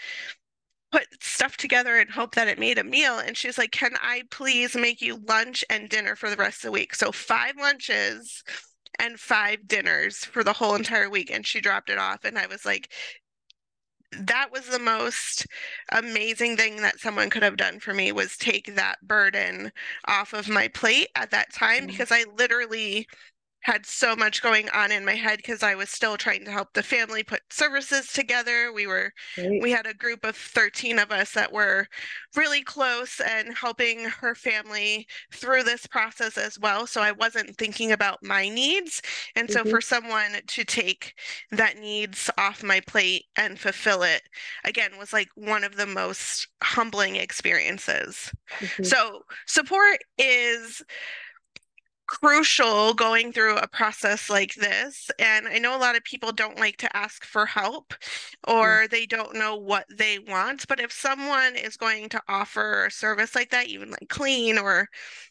put 0.91 1.07
stuff 1.21 1.57
together 1.57 1.97
and 1.97 2.09
hope 2.09 2.35
that 2.35 2.47
it 2.47 2.59
made 2.59 2.77
a 2.77 2.83
meal. 2.83 3.19
And 3.19 3.35
she's 3.37 3.57
like, 3.57 3.71
Can 3.71 3.93
I 4.01 4.23
please 4.31 4.75
make 4.75 5.01
you 5.01 5.17
lunch 5.27 5.63
and 5.69 5.89
dinner 5.89 6.15
for 6.15 6.29
the 6.29 6.37
rest 6.37 6.59
of 6.59 6.63
the 6.69 6.71
week? 6.71 6.95
So, 6.95 7.11
five 7.11 7.55
lunches 7.59 8.43
and 8.99 9.19
five 9.19 9.67
dinners 9.67 10.25
for 10.25 10.43
the 10.43 10.53
whole 10.53 10.75
entire 10.75 11.09
week. 11.09 11.31
And 11.31 11.45
she 11.45 11.61
dropped 11.61 11.89
it 11.89 11.97
off. 11.97 12.25
And 12.25 12.37
I 12.39 12.47
was 12.47 12.65
like, 12.65 12.89
that 14.11 14.49
was 14.51 14.67
the 14.67 14.79
most 14.79 15.45
amazing 15.91 16.55
thing 16.55 16.77
that 16.77 16.99
someone 16.99 17.29
could 17.29 17.43
have 17.43 17.57
done 17.57 17.79
for 17.79 17.93
me 17.93 18.11
was 18.11 18.37
take 18.37 18.75
that 18.75 18.95
burden 19.05 19.71
off 20.07 20.31
of 20.33 20.47
my 20.47 20.67
plate 20.69 21.09
at 21.15 21.31
that 21.31 21.51
time 21.51 21.83
Yeah. 21.83 21.87
because 21.87 22.11
I 22.11 22.23
literally 22.37 23.07
had 23.65 23.85
so 23.85 24.15
much 24.15 24.43
going 24.43 24.69
on 24.69 24.91
in 24.91 25.03
my 25.03 25.15
head 25.15 25.37
because 25.37 25.63
I 25.63 25.73
was 25.75 25.89
still 25.89 26.17
trying 26.17 26.45
to 26.45 26.51
help 26.51 26.73
the 26.73 26.83
family 26.83 27.23
put 27.23 27.41
services 27.51 28.13
together. 28.13 28.71
We 28.71 28.85
were 28.85 29.11
we 29.59 29.71
had 29.71 29.87
a 29.87 29.93
group 29.93 30.23
of 30.23 30.35
13 30.35 30.99
of 30.99 31.11
us 31.11 31.31
that 31.33 31.51
were 31.51 31.87
really 32.35 32.61
close 32.61 33.19
and 33.19 33.57
helping 33.57 34.05
her 34.05 34.35
family 34.35 35.07
through 35.33 35.63
this 35.63 35.87
process 35.87 36.37
as 36.37 36.59
well. 36.59 36.85
So 36.85 37.01
I 37.01 37.11
wasn't 37.11 37.57
thinking 37.57 37.91
about 37.91 38.19
my 38.21 38.49
needs. 38.49 39.01
And 39.35 39.49
so 39.49 39.63
Mhm. 39.63 39.65
for 39.65 39.81
someone 39.81 40.33
to 40.45 40.63
take 40.63 41.15
that 41.51 41.77
needs 41.77 42.29
off 42.37 42.61
my 42.63 42.81
plate 42.81 43.25
and 43.35 43.59
fulfill 43.59 44.03
it 44.03 44.21
again 44.63 44.97
was 44.97 45.13
like 45.13 45.29
one 45.35 45.63
of 45.63 45.75
the 45.75 45.87
most 45.87 46.47
humbling 46.63 47.15
experiences. 47.15 48.31
Mhm. 48.61 48.95
So 48.95 49.23
support 49.47 49.99
is 50.17 50.83
crucial 52.07 52.93
going 52.93 53.31
through 53.31 53.57
a 53.57 53.67
process 53.67 54.29
like 54.29 54.53
this. 54.55 55.09
And 55.19 55.47
I 55.47 55.57
know 55.59 55.75
a 55.75 55.79
lot 55.79 55.95
of 55.95 56.03
people 56.03 56.31
don't 56.31 56.59
like 56.59 56.77
to 56.77 56.95
ask 56.95 57.25
for 57.25 57.45
help 57.45 57.93
or 58.47 58.87
they 58.89 59.05
don't 59.05 59.35
know 59.35 59.55
what 59.55 59.85
they 59.95 60.19
want. 60.19 60.67
But 60.67 60.79
if 60.79 60.91
someone 60.91 61.55
is 61.55 61.77
going 61.77 62.09
to 62.09 62.21
offer 62.27 62.85
a 62.85 62.91
service 62.91 63.35
like 63.35 63.49
that, 63.51 63.67
even 63.67 63.91
like 63.91 64.09
clean 64.09 64.57
or, 64.57 64.87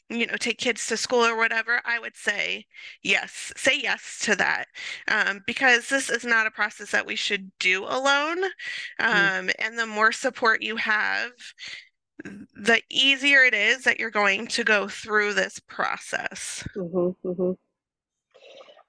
you 0.09 0.27
know, 0.27 0.37
take 0.37 0.59
kids 0.59 0.87
to 0.89 0.97
school 0.97 1.25
or 1.25 1.37
whatever, 1.37 1.81
I 1.85 1.99
would 1.99 2.17
say 2.17 2.67
yes, 3.03 3.53
say 3.57 3.79
yes 3.81 4.19
to 4.23 4.37
that. 4.37 4.67
Um, 5.09 5.41
because 5.47 5.89
this 5.89 6.11
is 6.11 6.25
not 6.25 6.47
a 6.47 6.51
process 6.51 6.91
that 6.91 7.07
we 7.07 7.17
should 7.17 7.51
do 7.59 7.85
alone. 7.85 8.45
Um, 8.99 9.51
and 9.59 9.79
the 9.79 9.87
more 9.87 10.13
support 10.13 10.63
you 10.63 10.77
have, 10.77 11.31
the 12.25 12.83
easier 12.91 13.45
it 13.45 13.55
is 13.55 13.85
that 13.85 13.99
you're 13.99 14.11
going 14.11 14.47
to 14.49 14.65
go 14.65 14.89
through 14.89 15.35
this 15.35 15.59
process. 15.61 16.65
Mhm, 16.77 17.17
mhm. 17.25 17.57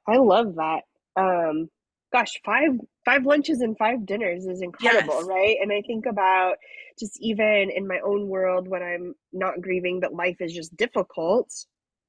I 0.08 0.18
love 0.18 0.56
that. 0.56 0.84
Um, 1.16 1.70
gosh, 2.12 2.40
five 2.46 2.72
five 3.06 3.26
lunches 3.26 3.62
and 3.62 3.78
five 3.78 4.06
dinners 4.06 4.46
is 4.46 4.62
incredible, 4.62 5.22
Yes. 5.22 5.24
right? 5.24 5.58
And 5.62 5.72
I 5.72 5.82
think 5.82 6.06
about 6.06 6.56
just 7.00 7.18
even 7.22 7.70
in 7.76 7.88
my 7.88 8.00
own 8.00 8.28
world 8.28 8.68
when 8.68 8.82
I'm 8.84 9.16
not 9.34 9.62
grieving, 9.62 10.00
but 10.00 10.14
life 10.14 10.38
is 10.40 10.54
just 10.54 10.76
difficult, 10.78 11.50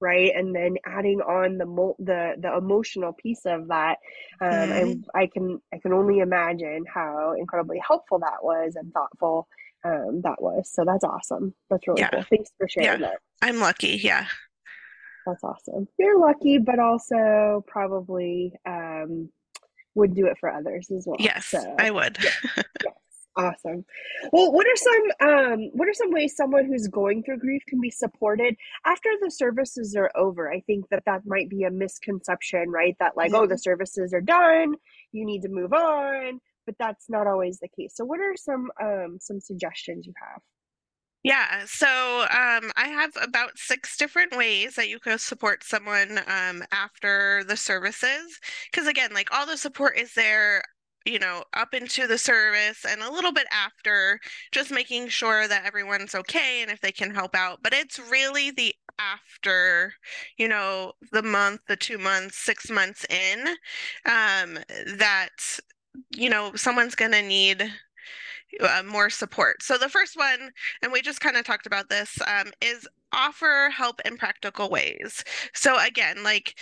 right? 0.01 0.33
And 0.35 0.55
then 0.55 0.77
adding 0.87 1.21
on 1.21 1.59
the 1.59 1.67
mo- 1.67 1.97
the 1.99 2.35
the 2.39 2.57
emotional 2.57 3.13
piece 3.13 3.45
of 3.47 3.69
that, 3.69 3.99
um, 4.41 4.73
Mhm. 4.73 5.07
I 5.15 5.23
I 5.23 5.27
can 5.27 5.61
I 5.73 5.79
can 5.79 5.93
only 5.93 6.19
imagine 6.19 6.85
how 6.93 7.35
incredibly 7.39 7.79
helpful 7.87 8.19
that 8.21 8.43
was 8.43 8.75
and 8.77 8.93
thoughtful 8.93 9.49
um, 9.87 10.21
that 10.23 10.41
was. 10.41 10.71
So 10.73 10.85
that's 10.85 11.05
awesome. 11.05 11.55
That's 11.71 11.87
really 11.87 12.01
Yeah. 12.03 12.11
cool. 12.11 12.23
Thanks 12.31 12.51
for 12.59 12.69
sharing 12.69 13.01
Yeah. 13.03 13.09
that. 13.09 13.19
I'm 13.43 13.59
lucky. 13.59 13.99
Yeah. 14.03 14.27
That's 15.27 15.43
awesome. 15.43 15.89
You're 15.99 16.19
lucky, 16.21 16.59
but 16.59 16.79
also 16.79 17.65
probably 17.67 18.53
um, 18.65 19.31
would 19.95 20.15
do 20.15 20.27
it 20.27 20.37
for 20.39 20.51
others 20.53 20.89
as 20.91 21.05
well. 21.07 21.17
Yes, 21.19 21.47
So 21.47 21.75
I 21.79 21.91
would. 21.91 22.17
yes, 22.23 22.37
yes, 22.85 22.95
awesome. 23.37 23.85
Well, 24.33 24.53
what 24.53 24.67
are 24.67 24.77
some 24.77 25.29
um, 25.29 25.71
what 25.73 25.89
are 25.89 25.95
some 25.95 26.13
ways 26.13 26.37
someone 26.37 26.67
who's 26.67 26.87
going 26.87 27.25
through 27.25 27.39
grief 27.39 27.63
can 27.69 27.81
be 27.81 27.91
supported 27.91 28.57
after 28.85 29.11
the 29.21 29.31
services 29.31 29.97
are 29.97 30.13
over? 30.15 30.53
I 30.53 30.61
think 30.61 30.89
that 30.91 31.03
that 31.07 31.23
might 31.27 31.49
be 31.51 31.65
a 31.65 31.71
misconception, 31.73 32.71
right? 32.71 32.95
That 33.01 33.17
like, 33.17 33.33
oh, 33.35 33.47
the 33.47 33.59
services 33.59 34.15
are 34.15 34.21
done, 34.21 34.77
you 35.11 35.25
need 35.27 35.43
to 35.43 35.49
move 35.49 35.73
on, 35.73 36.41
but 36.67 36.75
that's 36.79 37.09
not 37.09 37.27
always 37.27 37.59
the 37.61 37.69
case. 37.69 37.93
So, 37.95 38.05
what 38.05 38.21
are 38.21 38.35
some 38.37 38.71
um, 38.83 39.19
some 39.21 39.41
suggestions 39.41 40.07
you 40.07 40.13
have? 40.21 40.43
Yeah, 41.27 41.65
so 41.67 42.21
um, 42.31 42.71
I 42.77 42.87
have 42.87 43.11
about 43.21 43.59
six 43.59 43.97
different 43.97 44.37
ways 44.37 44.77
that 44.77 44.89
you 44.89 45.01
could 45.01 45.21
support 45.21 45.65
someone 45.65 46.21
um, 46.29 46.63
after 46.71 47.43
the 47.49 47.57
services. 47.57 48.39
Because 48.71 48.87
again, 48.87 49.13
like 49.13 49.29
all 49.33 49.45
the 49.45 49.57
support 49.57 49.99
is 49.99 50.15
there, 50.15 50.63
you 51.05 51.19
know, 51.19 51.43
up 51.53 51.75
into 51.75 52.07
the 52.07 52.17
service 52.17 52.85
and 52.89 53.03
a 53.03 53.11
little 53.11 53.33
bit 53.33 53.49
after, 53.51 54.21
just 54.53 54.71
making 54.71 55.09
sure 55.09 55.49
that 55.49 55.65
everyone's 55.67 56.15
okay 56.15 56.63
and 56.63 56.71
if 56.71 56.81
they 56.81 56.93
can 56.93 57.13
help 57.13 57.35
out. 57.35 57.59
But 57.61 57.75
it's 57.75 57.99
really 57.99 58.53
the 58.53 58.73
after, 59.01 59.95
you 60.39 60.47
know, 60.47 60.93
the 61.11 61.23
month, 61.23 61.63
the 61.67 61.77
two 61.77 61.99
months, 61.99 62.37
six 62.39 62.71
months 62.71 63.05
in, 63.11 63.49
um, 64.05 64.59
that, 64.97 65.59
you 66.11 66.31
know, 66.31 66.55
someone's 66.55 66.95
going 66.95 67.13
to 67.13 67.23
need 67.23 67.71
uh, 68.61 68.83
more 68.87 69.11
support. 69.11 69.63
So 69.63 69.79
the 69.79 69.89
first 69.89 70.17
one, 70.17 70.51
and 70.83 70.93
we 70.93 71.03
just 71.03 71.21
kind 71.21 71.37
of 71.37 71.45
talked 71.45 71.67
about 71.67 71.89
this, 71.89 72.19
um, 72.27 72.53
is 72.61 72.89
offer 73.13 73.71
help 73.71 74.01
in 74.05 74.17
practical 74.17 74.71
ways. 74.71 75.25
So 75.55 75.79
again, 75.85 76.23
like 76.23 76.55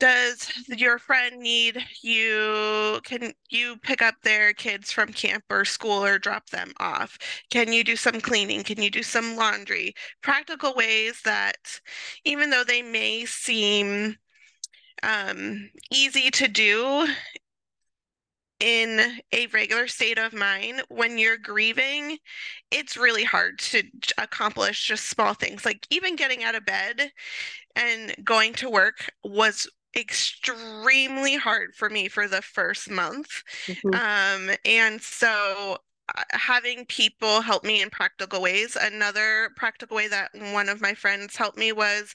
does 0.00 0.52
your 0.68 0.98
friend 0.98 1.40
need 1.40 1.84
you 2.02 3.00
can 3.04 3.32
you 3.50 3.76
pick 3.78 4.00
up 4.00 4.14
their 4.22 4.52
kids 4.52 4.92
from 4.92 5.12
camp 5.12 5.44
or 5.50 5.64
school 5.64 6.04
or 6.04 6.18
drop 6.18 6.48
them 6.50 6.72
off 6.78 7.18
can 7.50 7.72
you 7.72 7.82
do 7.82 7.96
some 7.96 8.20
cleaning 8.20 8.62
can 8.62 8.80
you 8.80 8.90
do 8.90 9.02
some 9.02 9.36
laundry 9.36 9.92
practical 10.22 10.72
ways 10.74 11.20
that 11.24 11.80
even 12.24 12.50
though 12.50 12.64
they 12.64 12.82
may 12.82 13.24
seem 13.24 14.16
um, 15.02 15.70
easy 15.92 16.30
to 16.30 16.48
do 16.48 17.06
in 18.60 19.20
a 19.32 19.46
regular 19.48 19.86
state 19.86 20.18
of 20.18 20.32
mind 20.32 20.82
when 20.88 21.18
you're 21.18 21.36
grieving 21.38 22.18
it's 22.70 22.96
really 22.96 23.24
hard 23.24 23.58
to 23.58 23.82
accomplish 24.18 24.84
just 24.86 25.06
small 25.06 25.34
things 25.34 25.64
like 25.64 25.86
even 25.90 26.16
getting 26.16 26.44
out 26.44 26.54
of 26.56 26.64
bed 26.66 27.12
and 27.76 28.14
going 28.24 28.52
to 28.54 28.70
work 28.70 29.10
was 29.24 29.68
extremely 29.96 31.36
hard 31.36 31.74
for 31.74 31.90
me 31.90 32.08
for 32.08 32.28
the 32.28 32.42
first 32.42 32.90
month 32.90 33.42
Mhm. 33.68 33.98
um 33.98 34.50
and 34.64 35.00
so 35.02 35.78
uh, 36.16 36.22
having 36.32 36.84
people 36.86 37.40
help 37.40 37.64
me 37.64 37.82
in 37.82 37.90
practical 37.90 38.40
ways 38.42 38.76
another 38.80 39.50
practical 39.56 39.96
way 39.96 40.08
that 40.08 40.30
one 40.52 40.68
of 40.68 40.80
my 40.80 40.94
friends 40.94 41.36
helped 41.36 41.58
me 41.58 41.72
was 41.72 42.14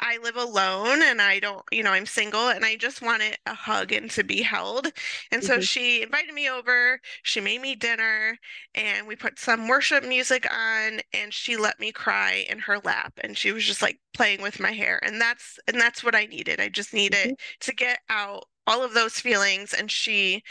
I 0.00 0.18
live 0.18 0.36
alone 0.36 1.02
and 1.02 1.20
I 1.20 1.40
don't, 1.40 1.62
you 1.72 1.82
know, 1.82 1.90
I'm 1.92 2.06
single 2.06 2.48
and 2.48 2.64
I 2.64 2.76
just 2.76 3.02
wanted 3.02 3.36
a 3.46 3.54
hug 3.54 3.92
and 3.92 4.10
to 4.12 4.22
be 4.24 4.42
held. 4.42 4.92
And 5.32 5.42
so 5.42 5.58
Mhm. 5.58 5.68
she 5.68 6.02
invited 6.02 6.34
me 6.34 6.48
over, 6.48 7.00
she 7.22 7.40
made 7.40 7.60
me 7.60 7.74
dinner, 7.74 8.38
and 8.74 9.06
we 9.06 9.16
put 9.16 9.38
some 9.38 9.66
worship 9.68 10.04
music 10.04 10.46
on 10.52 11.00
and 11.12 11.34
she 11.34 11.56
let 11.56 11.80
me 11.80 11.90
cry 11.92 12.46
in 12.48 12.60
her 12.60 12.78
lap 12.78 13.14
and 13.22 13.36
she 13.36 13.52
was 13.52 13.64
just 13.64 13.82
like 13.82 14.00
playing 14.14 14.40
with 14.42 14.60
my 14.60 14.72
hair. 14.72 15.00
And 15.04 15.20
that's 15.20 15.58
and 15.66 15.80
that's 15.80 16.04
what 16.04 16.14
I 16.14 16.26
needed. 16.26 16.60
I 16.60 16.68
just 16.68 16.94
needed 16.94 17.34
to 17.60 17.74
get 17.74 18.00
out 18.08 18.44
all 18.66 18.82
of 18.84 18.94
those 18.94 19.14
feelings 19.20 19.72
and 19.74 19.90
she 19.90 20.42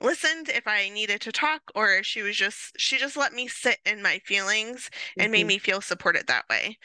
listened 0.00 0.48
if 0.48 0.66
I 0.66 0.88
needed 0.90 1.20
to 1.22 1.32
talk 1.32 1.62
or 1.74 2.02
she 2.02 2.22
was 2.22 2.36
just 2.36 2.72
she 2.78 2.98
just 2.98 3.16
let 3.16 3.32
me 3.32 3.48
sit 3.48 3.78
in 3.86 4.02
my 4.02 4.18
feelings 4.24 4.90
and 5.18 5.32
made 5.32 5.44
Mhm. 5.44 5.46
me 5.46 5.58
feel 5.58 5.80
supported 5.80 6.26
that 6.26 6.44
way. 6.50 6.78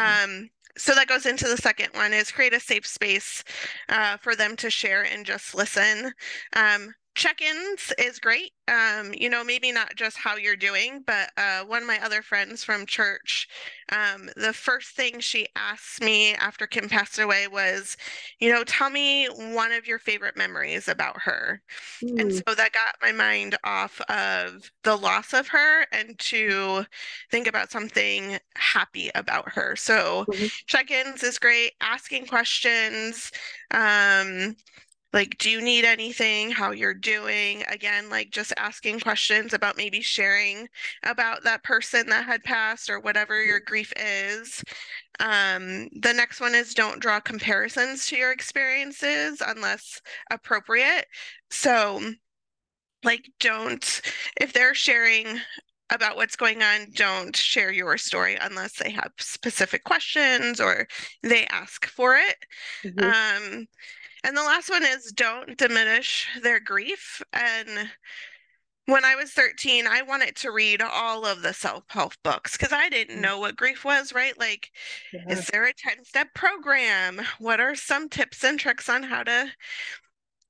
Mhm. 0.00 0.20
Um 0.20 0.50
so 0.80 0.94
that 0.94 1.08
goes 1.08 1.26
into 1.26 1.46
the 1.46 1.56
second 1.56 1.90
one 1.94 2.12
is 2.12 2.30
create 2.30 2.54
a 2.54 2.60
safe 2.60 2.86
space 2.86 3.44
uh, 3.88 4.16
for 4.16 4.34
them 4.34 4.56
to 4.56 4.70
share 4.70 5.02
and 5.02 5.26
just 5.26 5.54
listen. 5.54 6.12
Um, 6.54 6.94
check-ins 7.20 7.92
is 7.98 8.18
great. 8.18 8.52
Um, 8.66 9.12
you 9.12 9.28
know, 9.28 9.44
maybe 9.44 9.72
not 9.72 9.94
just 9.94 10.16
how 10.16 10.36
you're 10.36 10.56
doing, 10.56 11.04
but 11.06 11.30
uh, 11.36 11.64
one 11.64 11.82
of 11.82 11.86
my 11.86 12.02
other 12.02 12.22
friends 12.22 12.64
from 12.64 12.86
church, 12.86 13.46
um, 13.92 14.30
the 14.36 14.54
first 14.54 14.96
thing 14.96 15.20
she 15.20 15.46
asked 15.54 16.00
me 16.00 16.32
after 16.32 16.66
Kim 16.66 16.88
passed 16.88 17.18
away 17.18 17.46
was, 17.46 17.98
you 18.38 18.50
know, 18.50 18.64
tell 18.64 18.88
me 18.88 19.26
one 19.26 19.70
of 19.70 19.86
your 19.86 19.98
favorite 19.98 20.34
memories 20.34 20.88
about 20.88 21.20
her. 21.20 21.60
And 22.16 22.32
Mm. 22.32 22.40
so 22.48 22.54
that 22.54 22.72
got 22.72 22.96
my 23.02 23.12
mind 23.12 23.56
off 23.64 24.00
of 24.02 24.70
the 24.82 24.96
loss 24.96 25.34
of 25.34 25.48
her 25.48 25.86
and 25.92 26.18
to 26.20 26.86
think 27.30 27.46
about 27.46 27.70
something 27.70 28.38
happy 28.56 29.10
about 29.14 29.50
her. 29.52 29.76
So 29.76 30.26
Mhm. 30.26 30.50
check-ins 30.66 31.22
is 31.22 31.38
great, 31.38 31.72
asking 31.82 32.28
questions, 32.28 33.30
um, 33.72 34.56
like, 35.12 35.36
do 35.38 35.50
you 35.50 35.60
need 35.60 35.84
anything? 35.84 36.50
How 36.52 36.70
you're 36.70 36.94
doing? 36.94 37.64
Again, 37.68 38.08
like 38.10 38.30
just 38.30 38.52
asking 38.56 39.00
questions 39.00 39.52
about 39.52 39.76
maybe 39.76 40.00
sharing 40.00 40.68
about 41.02 41.42
that 41.44 41.64
person 41.64 42.08
that 42.08 42.26
had 42.26 42.44
passed 42.44 42.88
or 42.88 43.00
whatever 43.00 43.42
your 43.42 43.60
grief 43.60 43.92
is. 43.96 44.62
Um, 45.20 45.88
the 46.00 46.14
next 46.14 46.40
one 46.40 46.54
is 46.54 46.74
don't 46.74 47.00
draw 47.00 47.20
comparisons 47.20 48.06
to 48.06 48.16
your 48.16 48.32
experiences 48.32 49.42
unless 49.46 50.00
appropriate. 50.30 51.06
So, 51.50 52.00
like, 53.02 53.30
don't, 53.40 54.00
if 54.40 54.52
they're 54.52 54.74
sharing 54.74 55.40
about 55.90 56.16
what's 56.16 56.36
going 56.36 56.62
on, 56.62 56.86
don't 56.94 57.34
share 57.34 57.72
your 57.72 57.96
story 57.98 58.36
unless 58.40 58.78
they 58.78 58.90
have 58.90 59.10
specific 59.18 59.84
questions 59.84 60.60
or 60.60 60.86
they 61.22 61.46
ask 61.46 61.86
for 61.86 62.16
it. 62.16 62.36
Mhm. 62.84 63.02
Um, 63.02 63.66
and 64.24 64.36
the 64.36 64.42
last 64.42 64.70
one 64.70 64.84
is 64.84 65.12
don't 65.12 65.56
diminish 65.56 66.28
their 66.42 66.60
grief. 66.60 67.22
And 67.32 67.90
when 68.86 69.04
I 69.04 69.14
was 69.14 69.30
13, 69.30 69.86
I 69.86 70.02
wanted 70.02 70.34
to 70.36 70.50
read 70.50 70.82
all 70.82 71.24
of 71.24 71.42
the 71.42 71.52
self-help 71.52 72.14
books 72.24 72.56
because 72.56 72.72
I 72.72 72.88
didn't 72.88 73.18
Mm. 73.18 73.22
know 73.22 73.38
what 73.38 73.56
grief 73.56 73.84
was, 73.84 74.12
right? 74.12 74.36
Like, 74.38 74.70
Yeah. 75.12 75.20
is 75.28 75.46
there 75.46 75.64
a 75.64 75.72
10-step 75.74 76.34
program? 76.34 77.20
What 77.38 77.60
are 77.60 77.74
some 77.74 78.08
tips 78.08 78.42
and 78.42 78.58
tricks 78.58 78.88
on 78.88 79.04
how 79.04 79.22
to, 79.22 79.52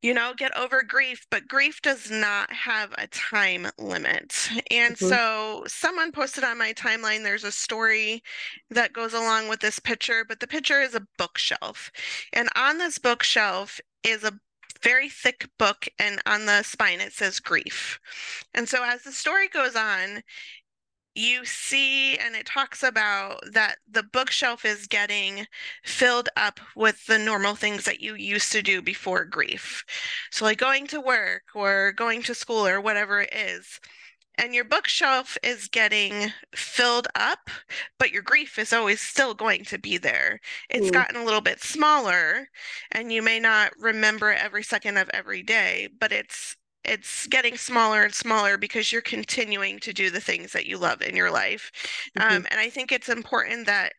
you 0.02 0.14
know, 0.14 0.33
get 0.37 0.57
over 0.57 0.83
grief? 0.83 1.26
But 1.30 1.49
grief 1.49 1.83
does 1.83 2.11
not 2.11 2.52
have 2.52 2.92
a 2.99 3.07
time 3.09 3.69
limit. 3.78 4.49
And 4.71 4.97
Mhm. 4.97 4.99
so 4.99 5.64
someone 5.66 6.12
posted 6.12 6.45
on 6.45 6.59
my 6.59 6.73
timeline, 6.73 7.23
there's 7.23 7.45
a 7.45 7.52
story 7.52 8.23
that 8.71 8.92
goes 8.92 9.12
along 9.14 9.49
with 9.49 9.61
this 9.61 9.78
picture, 9.78 10.25
but 10.25 10.40
the 10.40 10.47
picture 10.47 10.80
is 10.80 10.95
a 10.95 11.07
bookshelf. 11.19 11.90
And 12.33 12.49
on 12.57 12.78
this 12.78 12.99
bookshelf 12.99 13.80
is 14.02 14.25
a 14.25 14.40
very 14.83 15.11
thick 15.11 15.49
book, 15.59 15.88
and 15.99 16.23
on 16.25 16.47
the 16.47 16.62
spine 16.62 17.00
it 17.00 17.12
says 17.12 17.38
grief. 17.38 18.00
And 18.54 18.69
so 18.69 18.83
as 18.83 19.02
the 19.02 19.12
story 19.12 19.49
goes 19.49 19.76
on, 19.76 20.23
you 21.14 21.44
see, 21.44 22.16
and 22.16 22.34
it 22.36 22.46
talks 22.46 22.82
about 22.82 23.40
that 23.52 23.78
the 23.90 24.02
bookshelf 24.02 24.64
is 24.64 24.86
getting 24.86 25.46
filled 25.84 26.28
up 26.36 26.60
with 26.76 27.06
the 27.06 27.18
normal 27.18 27.54
things 27.56 27.84
that 27.84 28.00
you 28.00 28.14
used 28.14 28.52
to 28.52 28.62
do 28.62 28.80
before 28.82 29.24
grief. 29.24 29.84
So, 30.30 30.44
like 30.44 30.58
going 30.58 30.86
to 30.88 31.00
work 31.00 31.42
or 31.54 31.92
going 31.92 32.22
to 32.24 32.34
school 32.34 32.66
or 32.66 32.80
whatever 32.80 33.20
it 33.22 33.32
is. 33.34 33.80
And 34.38 34.54
your 34.54 34.64
bookshelf 34.64 35.36
is 35.42 35.68
getting 35.68 36.32
filled 36.54 37.08
up, 37.14 37.50
but 37.98 38.10
your 38.12 38.22
grief 38.22 38.58
is 38.58 38.72
always 38.72 39.00
still 39.00 39.34
going 39.34 39.64
to 39.66 39.78
be 39.78 39.98
there. 39.98 40.40
It's 40.70 40.90
Mm. 40.90 40.92
gotten 40.92 41.16
a 41.16 41.24
little 41.24 41.42
bit 41.42 41.60
smaller, 41.62 42.48
and 42.90 43.12
you 43.12 43.22
may 43.22 43.40
not 43.40 43.72
remember 43.78 44.32
it 44.32 44.40
every 44.42 44.62
second 44.64 44.96
of 44.96 45.10
every 45.10 45.42
day, 45.42 45.88
but 45.98 46.12
it's 46.12 46.56
it's 46.84 47.26
getting 47.28 47.56
smaller 47.56 48.02
and 48.04 48.14
smaller 48.14 48.56
because 48.58 48.92
you're 48.92 49.02
continuing 49.02 49.78
to 49.80 49.92
do 49.92 50.10
the 50.10 50.20
things 50.20 50.52
that 50.52 50.66
you 50.66 50.78
love 50.78 51.02
in 51.02 51.16
your 51.16 51.30
life. 51.30 51.70
Mhm. 52.14 52.40
Um, 52.40 52.46
and 52.50 52.60
I 52.60 52.70
think 52.70 52.92
it's 52.92 53.08
important 53.08 53.66
that 53.66 53.92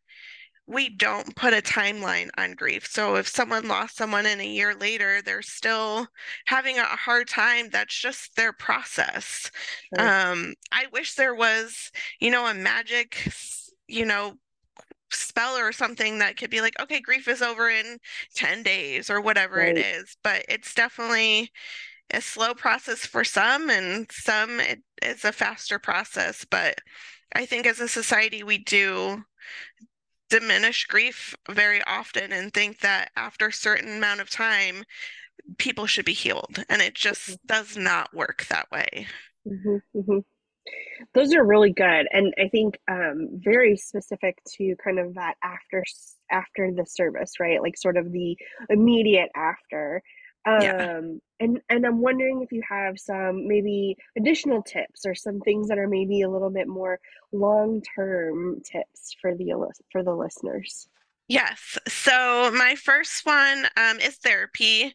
we 0.67 0.89
don't 0.89 1.35
put 1.35 1.53
a 1.53 1.61
timeline 1.61 2.29
on 2.37 2.53
grief. 2.53 2.87
So 2.87 3.15
if 3.15 3.27
someone 3.27 3.67
lost 3.67 3.97
someone 3.97 4.25
and 4.25 4.39
a 4.41 4.45
year 4.47 4.75
later 4.75 5.21
they're 5.21 5.41
still 5.41 6.07
having 6.47 6.77
a 6.79 6.85
hard 6.85 7.27
time, 7.27 7.69
that's 7.69 7.99
just 7.99 8.35
their 8.35 8.53
process. 8.53 9.51
Um, 9.97 10.53
I 10.71 10.87
wish 10.93 11.15
there 11.15 11.35
was, 11.35 11.91
you 12.19 12.31
know, 12.31 12.47
a 12.47 12.53
magic, 12.53 13.27
you 13.87 14.05
know, 14.05 14.37
spell 15.11 15.57
or 15.57 15.71
something 15.73 16.19
that 16.19 16.37
could 16.37 16.49
be 16.49 16.61
like, 16.61 16.79
okay, 16.79 17.01
grief 17.01 17.27
is 17.27 17.41
over 17.41 17.69
in 17.69 17.99
10 18.35 18.63
days 18.63 19.09
or 19.09 19.19
whatever 19.21 19.61
it 19.61 19.75
Right. 19.75 19.77
is. 19.77 20.15
But 20.23 20.45
it's 20.49 20.73
definitely 20.73 21.51
a 22.13 22.21
slow 22.21 22.53
process 22.53 23.05
for 23.05 23.23
some, 23.23 23.69
and 23.69 24.07
some 24.11 24.59
it 24.59 24.81
is 25.01 25.25
a 25.25 25.31
faster 25.31 25.79
process. 25.79 26.45
But 26.49 26.79
I 27.33 27.45
think 27.45 27.65
as 27.65 27.79
a 27.79 27.87
society, 27.87 28.43
we 28.43 28.57
do 28.57 29.23
diminish 30.29 30.85
grief 30.85 31.35
very 31.49 31.83
often 31.83 32.31
and 32.31 32.53
think 32.53 32.79
that 32.79 33.11
after 33.15 33.47
a 33.47 33.53
certain 33.53 33.97
amount 33.97 34.21
of 34.21 34.29
time, 34.29 34.83
people 35.57 35.85
should 35.85 36.05
be 36.05 36.13
healed. 36.13 36.63
And 36.69 36.81
it 36.81 36.93
just 36.95 37.37
does 37.45 37.75
not 37.75 38.13
work 38.13 38.45
that 38.49 38.71
way. 38.71 39.07
Mhm, 39.47 39.81
mhm. 39.95 40.23
Those 41.13 41.33
are 41.33 41.43
really 41.43 41.73
good, 41.73 42.07
and 42.11 42.33
I 42.39 42.47
think, 42.47 42.77
um, 42.87 43.29
very 43.33 43.75
specific 43.75 44.37
to 44.57 44.75
kind 44.83 44.99
of 44.99 45.15
that 45.15 45.35
after 45.43 45.83
after 46.29 46.71
the 46.71 46.85
service, 46.85 47.39
right? 47.39 47.61
Like, 47.61 47.75
sort 47.75 47.97
of 47.97 48.11
the 48.11 48.37
immediate 48.69 49.31
after. 49.35 50.03
Yeah. 50.45 50.97
Um, 50.97 51.21
and 51.39 51.59
and 51.69 51.85
I'm 51.85 52.01
wondering 52.01 52.41
if 52.41 52.51
you 52.51 52.61
have 52.67 52.99
some 52.99 53.47
maybe 53.47 53.97
additional 54.17 54.61
tips 54.61 55.05
or 55.05 55.15
some 55.15 55.39
things 55.39 55.67
that 55.67 55.77
are 55.77 55.87
maybe 55.87 56.21
a 56.21 56.29
little 56.29 56.49
bit 56.49 56.67
more 56.67 56.99
long-term 57.31 58.61
tips 58.63 59.15
for 59.21 59.35
the 59.35 59.53
for 59.91 60.03
the 60.03 60.13
listeners. 60.13 60.87
Yes. 61.27 61.77
So 61.87 62.51
my 62.53 62.75
first 62.75 63.25
one 63.25 63.65
um, 63.77 63.99
is 63.99 64.17
therapy. 64.17 64.93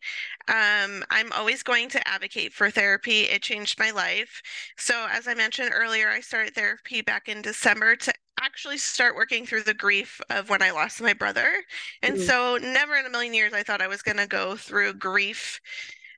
Um, 0.49 1.03
I'm 1.09 1.33
always 1.33 1.63
going 1.63 1.89
to 1.91 2.07
advocate 2.07 2.53
for 2.53 2.69
therapy. 2.69 3.23
It 3.23 3.41
changed 3.41 3.79
my 3.79 3.91
life. 3.91 4.43
So 4.77 5.07
as 5.11 5.27
I 5.27 5.33
mentioned 5.33 5.71
earlier, 5.73 6.11
I 6.11 6.21
started 6.21 6.55
therapy 6.55 7.01
back 7.01 7.29
in 7.29 7.41
December 7.41 7.97
to 7.97 8.13
actually 8.41 8.79
start 8.79 9.17
working 9.17 9.47
through 9.47 9.63
the 9.63 9.75
grief 9.75 10.21
of 10.31 10.49
when 10.51 10.63
I 10.63 10.71
lost 10.71 11.01
my 11.01 11.13
brother. 11.15 11.65
And 12.03 12.17
Mm. 12.17 12.21
so 12.21 12.59
never 12.61 12.97
in 12.97 13.07
a 13.07 13.11
million 13.11 13.35
years 13.35 13.53
I 13.53 13.63
thought 13.63 13.83
I 13.83 13.89
was 13.89 14.03
going 14.03 14.19
to 14.19 14.27
go 14.27 14.57
through 14.57 14.95
grief, 14.95 15.61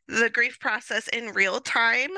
the 0.08 0.30
grief 0.30 0.58
process 0.60 1.08
in 1.08 1.28
real 1.34 1.60
time. 1.60 2.10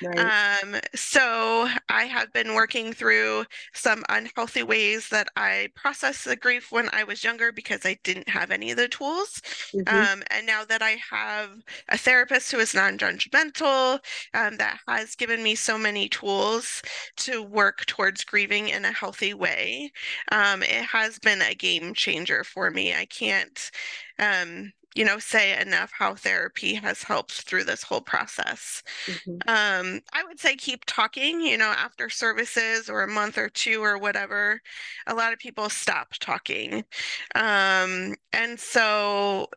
Right. 0.00 0.32
Um, 0.62 0.76
so 0.94 1.68
I 1.88 2.04
have 2.04 2.32
been 2.32 2.54
working 2.54 2.92
through 2.92 3.44
some 3.74 4.04
unhealthy 4.08 4.62
ways 4.62 5.08
that 5.10 5.28
I 5.36 5.68
processed 5.74 6.24
the 6.24 6.36
grief 6.36 6.72
when 6.72 6.88
I 6.92 7.04
was 7.04 7.22
younger 7.24 7.52
because 7.52 7.84
I 7.84 7.98
didn't 8.02 8.28
have 8.28 8.50
any 8.50 8.70
of 8.70 8.76
the 8.76 8.88
tools. 8.88 9.42
Mhm. 9.72 10.08
Um, 10.10 10.22
and 10.30 10.46
now 10.46 10.64
that 10.64 10.82
I 10.82 10.98
have 11.10 11.50
a 11.88 11.98
therapist 11.98 12.50
who 12.50 12.58
is 12.58 12.74
non-judgmental, 12.74 14.00
um, 14.34 14.56
that 14.56 14.80
has 14.88 15.14
given 15.14 15.42
me 15.42 15.54
so 15.54 15.78
many 15.78 16.08
tools 16.08 16.82
to 17.18 17.42
work 17.42 17.86
towards 17.86 18.24
grieving 18.24 18.68
in 18.68 18.84
a 18.84 18.92
healthy 18.92 19.34
way, 19.34 19.92
um, 20.32 20.62
it 20.62 20.84
has 20.84 21.18
been 21.18 21.42
a 21.42 21.54
game 21.54 21.94
changer 21.94 22.42
for 22.44 22.70
me. 22.70 22.94
I 22.94 23.06
can't, 23.06 23.70
um, 24.18 24.72
you 24.96 25.04
know, 25.04 25.18
say 25.20 25.60
enough 25.60 25.92
how 25.92 26.14
therapy 26.16 26.74
has 26.74 27.02
helped 27.04 27.32
through 27.42 27.64
this 27.64 27.82
whole 27.84 28.00
process. 28.02 28.82
Mhm. 29.06 29.44
Um, 29.48 30.00
I 30.12 30.24
would 30.24 30.40
say 30.40 30.56
keep 30.56 30.84
talking, 30.86 31.40
you 31.40 31.58
know, 31.58 31.66
after 31.76 32.10
services 32.10 32.90
or 32.90 33.02
a 33.02 33.08
month 33.08 33.38
or 33.38 33.48
two 33.50 33.82
or 33.82 33.98
whatever. 33.98 34.62
A 35.06 35.14
lot 35.14 35.32
of 35.32 35.38
people 35.38 35.70
stop 35.70 36.12
talking. 36.20 36.84
Um, 37.34 38.16
and 38.32 38.58
so 38.60 39.48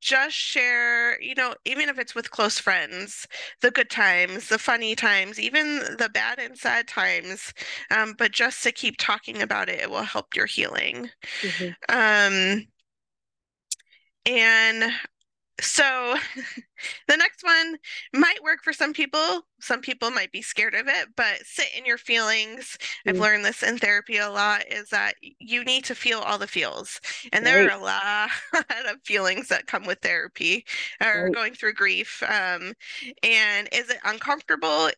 just 0.00 0.34
share, 0.36 1.20
you 1.22 1.32
know, 1.36 1.54
even 1.64 1.88
if 1.88 1.96
it's 1.96 2.14
with 2.14 2.32
close 2.32 2.58
friends, 2.58 3.28
the 3.60 3.70
good 3.70 3.88
times, 3.88 4.48
the 4.48 4.58
funny 4.58 4.96
times, 4.96 5.38
even 5.38 5.78
the 5.96 6.10
bad 6.12 6.40
and 6.40 6.58
sad 6.58 6.88
times. 6.88 7.54
Um, 7.90 8.14
but 8.18 8.32
just 8.32 8.64
to 8.64 8.72
keep 8.72 8.96
talking 8.98 9.40
about 9.40 9.68
it, 9.68 9.78
it 9.80 9.90
will 9.90 10.02
help 10.02 10.34
your 10.34 10.46
healing. 10.46 11.08
Mhm. 11.42 11.74
Um, 11.88 12.66
and 14.26 14.92
so 15.60 16.16
the 17.08 17.16
next 17.16 17.44
one 17.44 17.78
might 18.14 18.42
work 18.42 18.60
for 18.64 18.72
some 18.72 18.92
people. 18.92 19.42
Some 19.60 19.80
people 19.80 20.10
might 20.10 20.32
be 20.32 20.42
scared 20.42 20.74
of 20.74 20.88
it, 20.88 21.08
but 21.16 21.44
sit 21.44 21.68
in 21.76 21.86
your 21.86 21.98
feelings. 21.98 22.78
I've 23.06 23.18
Mm. 23.18 23.20
learned 23.20 23.44
this 23.44 23.62
in 23.62 23.78
therapy 23.78 24.18
a 24.18 24.30
lot 24.30 24.66
is 24.68 24.88
that 24.90 25.14
you 25.40 25.64
need 25.64 25.84
to 25.86 25.94
feel 25.94 26.20
all 26.20 26.38
the 26.38 26.48
feels. 26.48 27.00
And 27.32 27.46
there 27.46 27.58
Right. 27.58 27.68
are 27.68 27.78
a 27.78 27.82
lot 27.82 28.30
of 28.90 29.02
feelings 29.04 29.48
that 29.48 29.66
come 29.66 29.86
with 29.86 30.00
therapy 30.00 30.64
or 31.02 31.24
Right. 31.24 31.32
going 31.32 31.54
through 31.54 31.74
grief. 31.74 32.22
Um, 32.24 32.74
and 33.22 33.68
is 33.72 33.90
it 33.90 33.98
uncomfortable? 34.04 34.90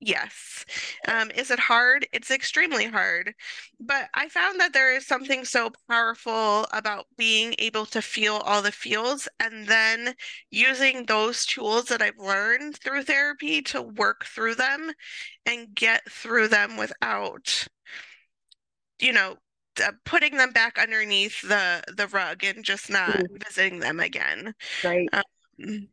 Yes. 0.00 0.64
Um, 1.08 1.30
is 1.32 1.50
it 1.50 1.58
hard? 1.58 2.06
It's 2.12 2.30
extremely 2.30 2.84
hard. 2.86 3.34
But 3.80 4.08
I 4.14 4.28
found 4.28 4.60
that 4.60 4.72
there 4.72 4.94
is 4.94 5.06
something 5.06 5.44
so 5.44 5.70
powerful 5.88 6.66
about 6.72 7.06
being 7.16 7.54
able 7.58 7.86
to 7.86 8.02
feel 8.02 8.36
all 8.36 8.60
the 8.62 8.72
feels 8.72 9.26
and 9.40 9.66
then 9.66 10.14
using 10.50 11.06
those 11.06 11.44
tools 11.46 11.86
that 11.86 12.02
I've 12.02 12.18
learned 12.18 12.76
through 12.78 13.04
therapy 13.04 13.62
to 13.62 13.82
work 13.82 14.24
through 14.26 14.56
them 14.56 14.92
and 15.46 15.74
get 15.74 16.10
through 16.10 16.48
them 16.48 16.76
without, 16.76 17.66
you 19.00 19.12
know, 19.12 19.36
uh, 19.82 19.92
putting 20.04 20.36
them 20.36 20.52
back 20.52 20.78
underneath 20.78 21.42
the 21.42 21.82
the 21.96 22.08
rug 22.08 22.44
and 22.44 22.64
just 22.64 22.88
not 22.90 23.20
Mm. 23.20 23.38
visiting 23.46 23.80
them 23.80 24.00
again. 24.00 24.54
Right. 24.82 25.12
Um, 25.12 25.88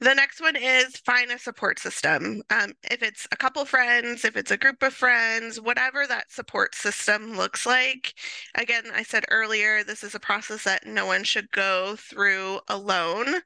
the 0.00 0.14
next 0.14 0.40
one 0.40 0.56
is 0.56 0.96
find 0.98 1.30
a 1.30 1.38
support 1.38 1.78
system. 1.78 2.42
Um, 2.50 2.72
if 2.90 3.02
it's 3.02 3.26
a 3.32 3.36
couple 3.36 3.64
friends, 3.64 4.24
if 4.24 4.36
it's 4.36 4.50
a 4.50 4.56
group 4.56 4.82
of 4.82 4.94
friends, 4.94 5.60
whatever 5.60 6.06
that 6.06 6.30
support 6.30 6.74
system 6.74 7.36
looks 7.36 7.66
like. 7.66 8.14
Again, 8.54 8.84
I 8.94 9.02
said 9.02 9.24
earlier, 9.30 9.84
this 9.84 10.04
is 10.04 10.14
a 10.14 10.20
process 10.20 10.64
that 10.64 10.86
no 10.86 11.06
one 11.06 11.24
should 11.24 11.50
go 11.50 11.96
through 11.96 12.60
alone. 12.68 13.36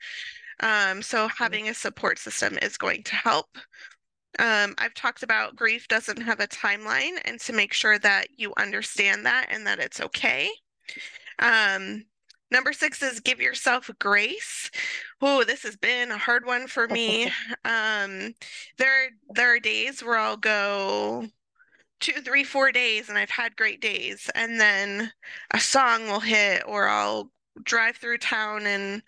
Um, 0.61 1.03
so 1.03 1.29
having 1.29 1.69
a 1.69 1.75
support 1.75 2.19
system 2.19 2.59
is 2.61 2.77
going 2.77 3.03
to 3.05 3.17
help. 3.17 3.47
Um, 4.39 4.75
I've 4.79 4.95
talked 4.95 5.23
about 5.23 5.57
grief 5.57 5.89
doesn't 5.89 6.23
have 6.23 6.41
a 6.41 6.47
timeline, 6.47 7.19
and 7.25 7.41
to 7.41 7.53
make 7.53 7.73
sure 7.73 7.99
that 7.99 8.29
you 8.37 8.53
understand 8.57 9.27
that 9.27 9.47
and 9.51 9.67
that 9.67 9.81
it's 9.81 10.01
okay. 10.01 10.51
Um, 11.39 12.05
number 12.51 12.73
six 12.73 13.03
is 13.03 13.21
give 13.21 13.41
yourself 13.41 13.91
grace. 13.99 14.71
Oh, 15.21 15.45
this 15.45 15.63
has 15.63 15.77
been 15.77 16.11
a 16.11 16.19
hard 16.19 16.47
one 16.47 16.67
for 16.67 16.89
me. 16.89 17.31
Um, 17.65 18.35
there, 18.79 19.11
there 19.35 19.55
are 19.55 19.61
days 19.61 20.03
where 20.03 20.17
I'll 20.17 20.37
go 20.37 21.27
two, 22.01 22.21
three, 22.23 22.45
four 22.45 22.73
days, 22.73 23.09
and 23.09 23.19
I've 23.19 23.31
had 23.31 23.57
great 23.57 23.81
days, 23.81 24.31
and 24.35 24.61
then 24.61 25.13
a 25.53 25.61
song 25.61 26.07
will 26.09 26.21
hit, 26.21 26.63
or 26.67 26.89
I'll 26.89 27.31
drive 27.65 27.97
through 27.97 28.19
town 28.19 28.67
and 28.67 29.03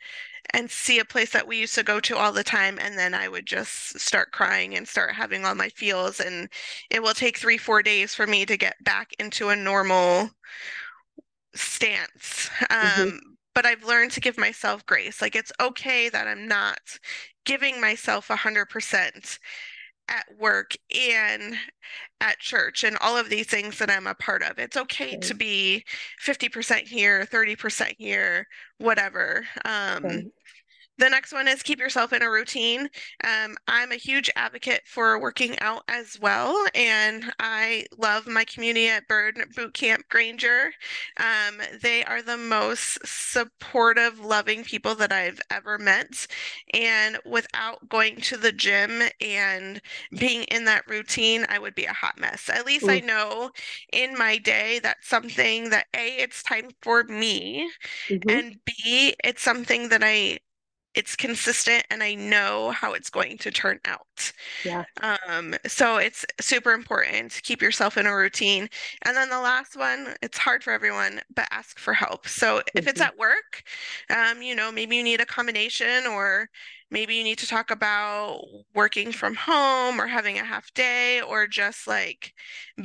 and 0.53 0.71
see 0.71 0.99
a 0.99 1.05
place 1.05 1.33
that 1.33 1.47
we 1.49 1.59
used 1.59 1.75
to 1.77 1.83
go 1.83 2.01
to 2.01 2.17
all 2.17 2.33
the 2.33 2.45
time 2.45 2.79
and 2.81 2.99
then 2.99 3.15
I 3.15 3.29
would 3.29 3.47
just 3.47 3.99
start 4.01 4.33
crying 4.33 4.77
and 4.77 4.87
start 4.89 5.15
having 5.15 5.45
all 5.45 5.55
my 5.55 5.69
feels 5.71 6.21
and 6.21 6.49
it 6.91 7.03
will 7.03 7.15
take 7.15 7.39
3 7.39 7.59
4 7.59 7.83
days 7.83 8.15
for 8.15 8.27
me 8.27 8.47
to 8.47 8.57
get 8.57 8.83
back 8.85 9.13
into 9.19 9.51
a 9.51 9.57
normal 9.57 10.31
stance. 11.55 12.51
Mhm. 12.71 13.13
Um 13.13 13.32
but 13.55 13.67
I've 13.67 13.85
learned 13.85 14.12
to 14.12 14.21
give 14.21 14.38
myself 14.38 14.87
grace. 14.87 15.21
Like 15.23 15.37
it's 15.37 15.53
okay 15.61 16.09
that 16.09 16.27
I'm 16.29 16.49
not 16.49 16.99
giving 17.45 17.81
myself 17.81 18.29
100% 18.31 19.38
at 20.09 20.27
work 20.38 20.75
and 20.95 21.55
at 22.21 22.38
church 22.38 22.85
and 22.85 22.97
all 22.99 23.17
of 23.17 23.29
these 23.31 23.47
things 23.47 23.79
that 23.79 23.91
I'm 23.91 24.07
a 24.07 24.15
part 24.15 24.43
of. 24.43 24.59
It's 24.59 24.77
okay 24.77 25.17
to 25.17 25.35
be 25.35 25.85
50% 26.19 26.88
here, 26.88 27.25
30% 27.25 27.95
here, 27.99 28.47
whatever. 28.79 29.47
Um, 29.65 30.03
Right. 30.05 30.25
The 30.99 31.09
next 31.09 31.33
one 31.33 31.49
is 31.49 31.63
keep 31.63 31.81
yourself 31.81 32.13
in 32.13 32.23
a 32.23 32.31
routine. 32.31 32.89
Um, 33.25 33.57
I'm 33.67 33.91
a 33.91 33.97
huge 33.97 34.31
advocate 34.37 34.83
for 34.87 35.19
working 35.19 35.59
out 35.59 35.83
as 35.89 36.19
well, 36.21 36.55
and 36.75 37.33
I 37.41 37.87
love 37.99 38.27
my 38.27 38.45
community 38.45 38.89
at 38.89 39.09
Burn 39.09 39.35
Boot 39.57 39.75
Camp 39.75 40.05
Granger. 40.09 40.73
Um, 41.17 41.61
they 41.81 42.05
are 42.05 42.23
the 42.23 42.37
most 42.37 42.99
supportive, 43.05 44.21
loving 44.21 44.65
people 44.65 44.95
that 44.97 45.11
I've 45.13 45.41
ever 45.51 45.77
met. 45.79 46.27
And 46.73 47.19
without 47.25 47.89
going 47.89 48.21
to 48.23 48.37
the 48.37 48.53
gym 48.53 49.03
and 49.21 49.81
being 50.17 50.45
in 50.45 50.67
that 50.67 50.87
routine, 50.87 51.47
I 51.49 51.59
would 51.59 51.75
be 51.75 51.87
a 51.87 51.93
hot 51.93 52.19
mess. 52.19 52.49
At 52.49 52.67
least 52.67 52.89
I 52.89 53.01
Mm. 53.01 53.01
know 53.01 53.51
in 53.93 54.17
my 54.17 54.39
day 54.39 54.79
that's 54.79 55.09
something 55.09 55.71
that 55.71 55.87
A, 55.97 56.19
it's 56.19 56.43
time 56.43 56.71
for 56.83 57.03
me, 57.05 57.69
Mhm. 58.09 58.29
and 58.29 58.57
B, 58.65 59.15
it's 59.25 59.43
something 59.43 59.89
that 59.89 60.03
I 60.05 60.39
it's 60.95 61.17
consistent 61.17 61.85
and 61.91 62.03
I 62.03 62.15
know 62.15 62.71
how 62.71 62.93
it's 62.95 63.11
going 63.11 63.39
to 63.39 63.51
turn 63.51 63.81
out. 63.85 64.33
Yeah. 64.65 64.85
Um, 65.29 65.55
so 65.67 65.97
it's 65.99 66.25
super 66.41 66.73
important 66.73 67.33
to 67.33 67.43
keep 67.43 67.63
yourself 67.63 67.97
in 67.99 68.07
a 68.07 68.15
routine. 68.17 68.69
And 69.03 69.17
then 69.17 69.31
the 69.31 69.41
last 69.41 69.77
one, 69.77 70.15
it's 70.23 70.39
hard 70.39 70.63
for 70.65 70.73
everyone, 70.73 71.21
but 71.35 71.49
ask 71.51 71.79
for 71.79 71.95
help. 71.95 72.29
So 72.29 72.63
if 72.77 72.87
it's 72.87 73.01
Mhm. 73.01 73.03
at 73.03 73.17
work, 73.19 73.65
um, 74.11 74.43
you 74.43 74.55
know, 74.55 74.71
maybe 74.73 74.97
you 74.97 75.03
need 75.03 75.21
a 75.21 75.27
combination 75.27 76.07
or 76.07 76.49
maybe 76.93 77.17
you 77.17 77.25
need 77.25 77.39
to 77.39 77.49
talk 77.49 77.73
about 77.73 78.45
working 78.75 79.13
from 79.13 79.35
home 79.35 80.01
or 80.01 80.07
having 80.09 80.39
a 80.39 80.45
half 80.45 80.73
day 80.75 81.21
or 81.23 81.49
just 81.49 81.89
like 81.89 82.35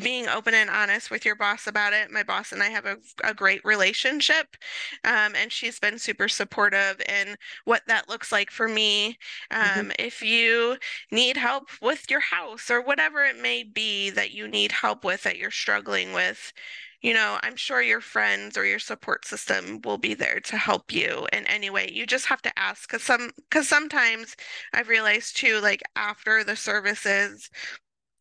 being 0.01 0.27
open 0.29 0.53
and 0.55 0.69
honest 0.69 1.11
with 1.11 1.25
your 1.25 1.35
boss 1.35 1.67
about 1.67 1.93
it. 1.93 2.11
My 2.11 2.23
boss 2.23 2.51
and 2.51 2.63
I 2.63 2.67
have 2.69 2.85
a, 2.85 2.97
a 3.23 3.33
great 3.35 3.61
relationship, 3.65 4.57
um, 5.05 5.35
and 5.35 5.51
she's 5.51 5.79
been 5.79 5.99
super 5.99 6.27
supportive 6.29 7.01
in 7.07 7.37
what 7.65 7.83
that 7.87 8.09
looks 8.09 8.31
like 8.31 8.51
for 8.51 8.67
me. 8.67 9.17
Mhm. 9.61 9.81
Um, 9.81 9.91
if 9.99 10.21
you 10.23 10.77
need 11.11 11.37
help 11.37 11.69
with 11.81 12.09
your 12.09 12.21
house 12.21 12.71
or 12.71 12.81
whatever 12.81 13.23
it 13.25 13.37
may 13.39 13.63
be 13.63 14.09
that 14.11 14.31
you 14.31 14.47
need 14.47 14.71
help 14.71 15.03
with 15.03 15.23
that 15.23 15.37
you're 15.37 15.51
struggling 15.51 16.13
with, 16.13 16.53
you 17.01 17.13
know, 17.13 17.37
I'm 17.43 17.55
sure 17.55 17.81
your 17.81 18.01
friends 18.01 18.57
or 18.57 18.65
your 18.65 18.79
support 18.79 19.25
system 19.25 19.81
will 19.83 19.97
be 19.99 20.13
there 20.13 20.39
to 20.41 20.57
help 20.57 20.91
you 20.91 21.27
in 21.31 21.45
any 21.47 21.69
way. 21.69 21.89
You 21.91 22.05
just 22.05 22.25
have 22.27 22.41
to 22.43 22.59
ask 22.59 22.89
because 22.89 23.03
some 23.03 23.31
because 23.49 23.67
sometimes 23.67 24.35
I've 24.73 24.89
realized 24.89 25.37
too, 25.37 25.59
like 25.61 25.83
after 25.95 26.43
the 26.43 26.55
services, 26.55 27.49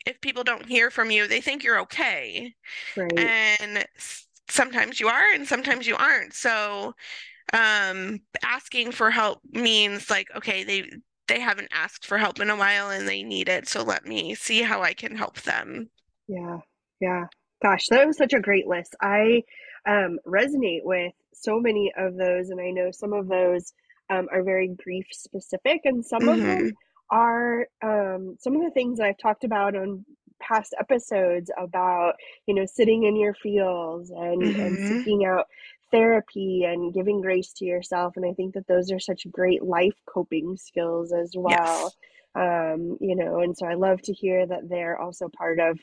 if 0.07 0.21
people 0.21 0.45
don't 0.45 0.67
hear 0.67 0.91
from 0.91 1.11
you, 1.11 1.27
they 1.27 1.41
think 1.41 1.65
you're 1.65 1.81
okay. 1.81 2.55
Right. 2.97 3.19
And 3.19 3.87
sometimes 4.49 5.01
you 5.01 5.09
are 5.09 5.33
and 5.35 5.47
sometimes 5.47 5.87
you 5.87 5.97
aren't. 5.97 6.35
So 6.35 6.95
um 7.53 8.21
asking 8.45 8.93
for 8.93 9.11
help 9.11 9.41
means 9.53 10.11
like, 10.11 10.29
okay, 10.37 10.65
they 10.65 10.91
they 11.29 11.41
haven't 11.41 11.69
asked 11.73 12.07
for 12.07 12.19
help 12.19 12.41
in 12.41 12.51
a 12.51 12.57
while 12.57 12.91
and 12.91 13.09
they 13.09 13.23
need 13.23 13.49
it. 13.49 13.69
So 13.69 13.83
let 13.83 14.07
me 14.07 14.35
see 14.35 14.63
how 14.63 14.83
I 14.83 14.95
can 14.95 15.17
help 15.17 15.43
them. 15.43 15.91
Yeah, 16.29 16.59
yeah. 17.01 17.27
Gosh, 17.63 17.87
that 17.89 18.07
was 18.07 18.17
such 18.19 18.33
a 18.35 18.41
great 18.41 18.67
list. 18.67 18.95
I 19.01 19.43
um, 19.87 20.19
resonate 20.27 20.85
with 20.85 21.13
so 21.33 21.59
many 21.59 21.93
of 21.97 22.17
those, 22.17 22.51
and 22.51 22.61
I 22.61 22.71
know 22.71 22.91
some 22.91 23.13
of 23.13 23.29
those 23.29 23.73
um, 24.11 24.29
are 24.31 24.43
very 24.43 24.69
grief 24.69 25.07
specific, 25.11 25.81
and 25.85 26.05
some 26.05 26.29
of 26.29 26.43
them 26.43 26.59
hmm 26.59 26.75
are 27.11 27.67
um, 27.83 28.37
some 28.41 28.57
of 28.57 28.63
the 28.63 28.71
things 28.71 28.99
that 28.99 29.07
I've 29.07 29.19
talked 29.19 29.45
about 29.45 29.75
on 29.77 30.05
past 30.41 30.75
episodes 30.79 31.51
about, 31.57 32.15
you 32.47 32.55
know, 32.55 32.67
sitting 32.67 33.05
in 33.05 33.17
your 33.17 33.35
feels 33.35 34.11
and 34.11 34.55
and 34.57 34.79
hmm 34.79 34.81
seeking 34.81 35.25
out 35.25 35.47
therapy 35.91 36.65
and 36.65 36.93
giving 36.93 37.21
grace 37.23 37.53
to 37.55 37.65
yourself. 37.65 38.17
And 38.17 38.27
I 38.27 38.33
think 38.35 38.55
that 38.55 38.67
those 38.67 38.91
are 38.93 38.99
such 38.99 39.31
great 39.31 39.63
life 39.63 39.95
coping 40.07 40.57
skills 40.59 41.13
as 41.13 41.33
well. 41.35 41.95
Yes. 41.95 41.97
Um, 42.35 42.99
you 43.01 43.17
know, 43.17 43.41
and 43.41 43.57
so 43.57 43.67
I 43.67 43.75
love 43.75 44.03
to 44.03 44.13
hear 44.13 44.47
that 44.47 44.69
they're 44.69 45.01
also 45.01 45.29
part 45.29 45.59
of 45.59 45.79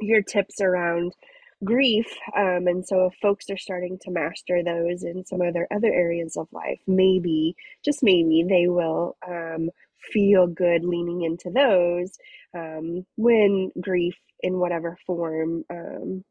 your 0.00 0.22
tips 0.22 0.60
around 0.60 1.14
grief. 1.64 2.06
Um, 2.36 2.66
and 2.66 2.86
so, 2.86 3.06
if 3.06 3.14
folks 3.20 3.50
are 3.50 3.56
starting 3.58 3.98
to 4.02 4.10
master 4.10 4.62
those 4.64 5.02
in 5.04 5.24
some 5.26 5.40
of 5.42 5.54
their 5.54 5.68
other 5.72 5.92
areas 5.92 6.36
of 6.36 6.48
life, 6.52 6.80
maybe, 6.86 7.56
just 7.84 8.02
maybe, 8.02 8.44
they 8.48 8.68
will 8.68 9.16
um, 9.28 9.70
feel 10.12 10.46
good 10.46 10.84
leaning 10.84 11.22
into 11.22 11.50
those 11.50 12.16
um, 12.56 13.04
when 13.16 13.70
grief, 13.80 14.16
in 14.40 14.58
whatever 14.58 14.96
form, 15.06 15.64
um, 15.70 16.24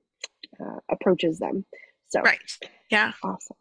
uh, 0.59 0.79
approaches 0.91 1.39
them. 1.39 1.65
So, 2.09 2.21
Right. 2.21 2.39
Yeah. 2.91 3.13
awesome. 3.23 3.57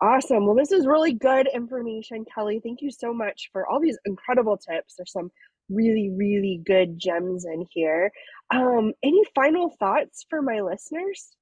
Awesome. 0.00 0.46
Well, 0.46 0.54
this 0.56 0.72
is 0.72 0.86
really 0.86 1.14
good 1.14 1.48
information, 1.54 2.24
Kelley. 2.34 2.60
Thank 2.62 2.82
you 2.82 2.90
so 2.90 3.14
much 3.14 3.48
for 3.52 3.66
all 3.66 3.80
these 3.80 3.98
incredible 4.04 4.58
tips. 4.58 4.94
There's 4.96 5.12
some 5.12 5.30
really, 5.68 6.10
really 6.10 6.60
good 6.64 6.98
gems 6.98 7.44
in 7.44 7.66
here. 7.70 8.12
Um, 8.50 8.92
any 9.02 9.22
final 9.34 9.70
thoughts 9.70 10.24
for 10.28 10.42
my 10.42 10.60
listeners? 10.60 11.36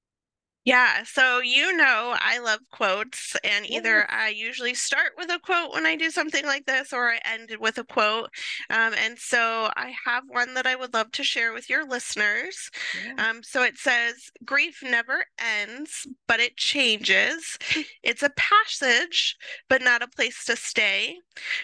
Yeah, 0.65 1.03
so 1.03 1.41
you 1.41 1.77
know 1.77 2.15
I 2.19 2.39
love 2.39 2.59
quotes, 2.71 3.35
and 3.43 3.67
either. 3.69 4.07
I 4.09 4.29
usually 4.29 4.73
start 4.73 5.11
with 5.15 5.29
a 5.29 5.37
quote 5.39 5.71
when 5.73 5.85
I 5.85 5.95
do 5.95 6.09
something 6.09 6.43
like 6.43 6.65
this, 6.65 6.91
or 6.91 7.11
I 7.11 7.19
end 7.23 7.55
with 7.59 7.77
a 7.77 7.83
quote. 7.83 8.31
Um, 8.71 8.95
and 8.95 9.17
so 9.19 9.69
I 9.77 9.93
have 10.05 10.23
one 10.27 10.55
that 10.55 10.65
I 10.65 10.75
would 10.75 10.91
love 10.93 11.11
to 11.13 11.23
share 11.23 11.53
with 11.53 11.69
your 11.69 11.85
listeners. 11.87 12.71
Yeah. 13.05 13.29
Um, 13.29 13.43
so 13.43 13.61
it 13.61 13.77
says, 13.77 14.31
Grief 14.43 14.81
never 14.83 15.25
ends, 15.39 16.07
but 16.27 16.39
it 16.39 16.57
changes. 16.57 17.57
It's 18.03 18.23
a 18.23 18.29
passage, 18.31 19.35
but 19.67 19.81
not 19.81 20.01
a 20.03 20.07
place 20.07 20.45
to 20.45 20.55
stay. 20.55 21.17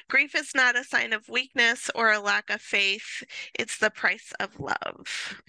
Grief 0.09 0.35
is 0.35 0.51
not 0.55 0.75
a 0.75 0.83
sign 0.83 1.13
of 1.13 1.29
weakness 1.29 1.89
or 1.95 2.11
a 2.11 2.19
lack 2.19 2.49
of 2.49 2.61
faith, 2.61 3.23
it's 3.57 3.77
the 3.77 3.89
price 3.91 4.33
of 4.39 4.59
love. 4.59 5.41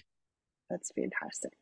That's 0.69 0.91
fantastic. 0.95 1.53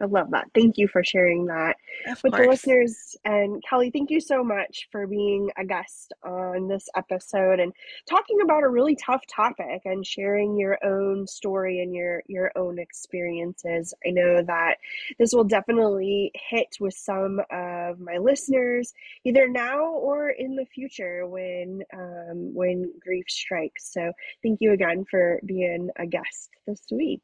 I 0.00 0.04
love 0.04 0.30
that. 0.30 0.46
Thank 0.54 0.78
you 0.78 0.86
for 0.88 1.02
sharing 1.02 1.46
that 1.46 1.76
Of 2.06 2.22
with 2.22 2.34
the 2.34 2.46
listeners. 2.46 3.16
And 3.24 3.62
Kelley, 3.68 3.90
thank 3.90 4.10
you 4.10 4.20
so 4.20 4.44
much 4.44 4.88
for 4.92 5.06
being 5.06 5.50
a 5.56 5.64
guest 5.64 6.12
on 6.24 6.68
this 6.68 6.88
episode 6.96 7.58
and 7.58 7.72
talking 8.08 8.40
about 8.42 8.62
a 8.62 8.68
really 8.68 8.96
tough 8.96 9.26
topic 9.26 9.82
and 9.84 10.06
sharing 10.06 10.56
your 10.56 10.78
own 10.84 11.26
story 11.26 11.80
and 11.80 11.94
your 11.94 12.22
your 12.26 12.52
own 12.56 12.78
experiences. 12.78 13.92
I 14.06 14.10
know 14.10 14.42
that 14.42 14.76
this 15.18 15.32
will 15.32 15.44
definitely 15.44 16.30
hit 16.34 16.76
with 16.80 16.94
some 16.94 17.40
of 17.50 17.98
my 17.98 18.18
listeners 18.18 18.92
either 19.24 19.48
now 19.48 19.84
or 19.84 20.30
in 20.30 20.54
the 20.54 20.66
future 20.66 21.26
when 21.26 21.82
um, 21.92 22.54
when 22.54 22.92
grief 23.00 23.26
strikes. 23.28 23.92
So 23.92 24.12
thank 24.42 24.60
you 24.60 24.72
again 24.72 25.04
for 25.10 25.40
being 25.44 25.90
a 25.96 26.06
guest 26.06 26.50
this 26.66 26.82
week. 26.90 27.22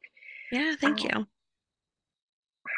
Yeah, 0.51 0.75
thank 0.79 1.01
Uh, 1.01 1.19
you. 1.19 1.27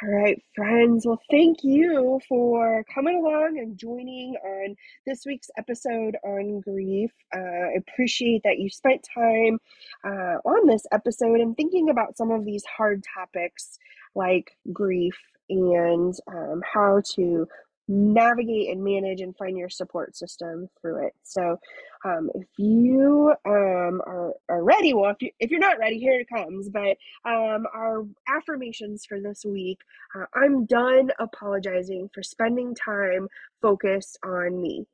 All 0.04 0.10
right, 0.10 0.40
friends. 0.56 1.08
Well, 1.08 1.20
thank 1.32 1.64
you 1.64 2.20
for 2.30 2.84
coming 2.94 3.16
along 3.16 3.58
and 3.58 3.76
joining 3.80 4.36
on 4.46 4.76
this 5.08 5.24
week's 5.26 5.50
episode 5.58 6.16
on 6.24 6.60
grief. 6.60 7.10
Uh, 7.36 7.40
I 7.40 7.78
appreciate 7.78 8.42
that 8.44 8.60
you 8.60 8.70
spent 8.70 9.08
time 9.12 9.58
uh, 10.06 10.38
on 10.46 10.68
this 10.68 10.86
episode 10.92 11.40
and 11.40 11.58
thinking 11.58 11.90
about 11.90 12.16
some 12.16 12.30
of 12.30 12.46
these 12.46 12.64
hard 12.66 13.04
topics 13.12 13.80
like 14.14 14.52
grief 14.72 15.18
and 15.50 16.14
um, 16.28 16.62
how 16.72 17.02
to 17.16 17.48
navigate 17.88 18.70
and 18.70 18.84
manage 18.84 19.22
and 19.22 19.36
find 19.38 19.58
your 19.58 19.70
support 19.70 20.16
system 20.16 20.70
through 20.82 21.08
it. 21.08 21.14
So, 21.24 21.60
um, 22.06 22.30
if 22.36 22.48
you 22.58 23.34
um, 23.46 24.02
are, 24.06 24.34
are 24.50 24.64
ready, 24.64 24.94
well, 24.94 25.12
if, 25.12 25.22
you, 25.22 25.32
if 25.40 25.52
you're 25.52 25.60
not 25.60 25.80
ready, 25.80 25.98
here 26.00 26.20
it 26.20 26.30
comes. 26.30 26.70
But 26.70 26.98
um, 27.26 27.66
our 27.74 28.06
affirmations 28.28 29.06
for 29.06 29.20
this 29.20 29.44
week 29.46 29.80
uh, 30.16 30.26
I'm 30.34 30.66
done 30.66 31.12
apologizing 31.20 32.10
for 32.14 32.24
spending 32.24 32.76
time 32.76 33.28
focused 33.62 34.20
on 34.24 34.62
me. 34.62 34.86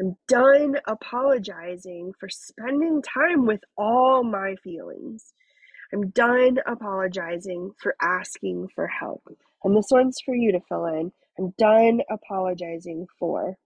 I'm 0.00 0.16
done 0.26 0.76
apologizing 0.86 2.12
for 2.18 2.28
spending 2.28 3.02
time 3.02 3.46
with 3.46 3.60
all 3.76 4.24
my 4.24 4.56
feelings. 4.64 5.32
I'm 5.92 6.10
done 6.10 6.58
apologizing 6.66 7.72
for 7.80 7.94
asking 8.00 8.68
for 8.74 8.88
help. 8.88 9.22
And 9.62 9.76
this 9.76 9.88
one's 9.90 10.20
for 10.24 10.34
you 10.34 10.52
to 10.52 10.60
fill 10.68 10.86
in. 10.86 11.12
I'm 11.38 11.52
done 11.58 12.00
apologizing 12.10 13.06
for. 13.18 13.56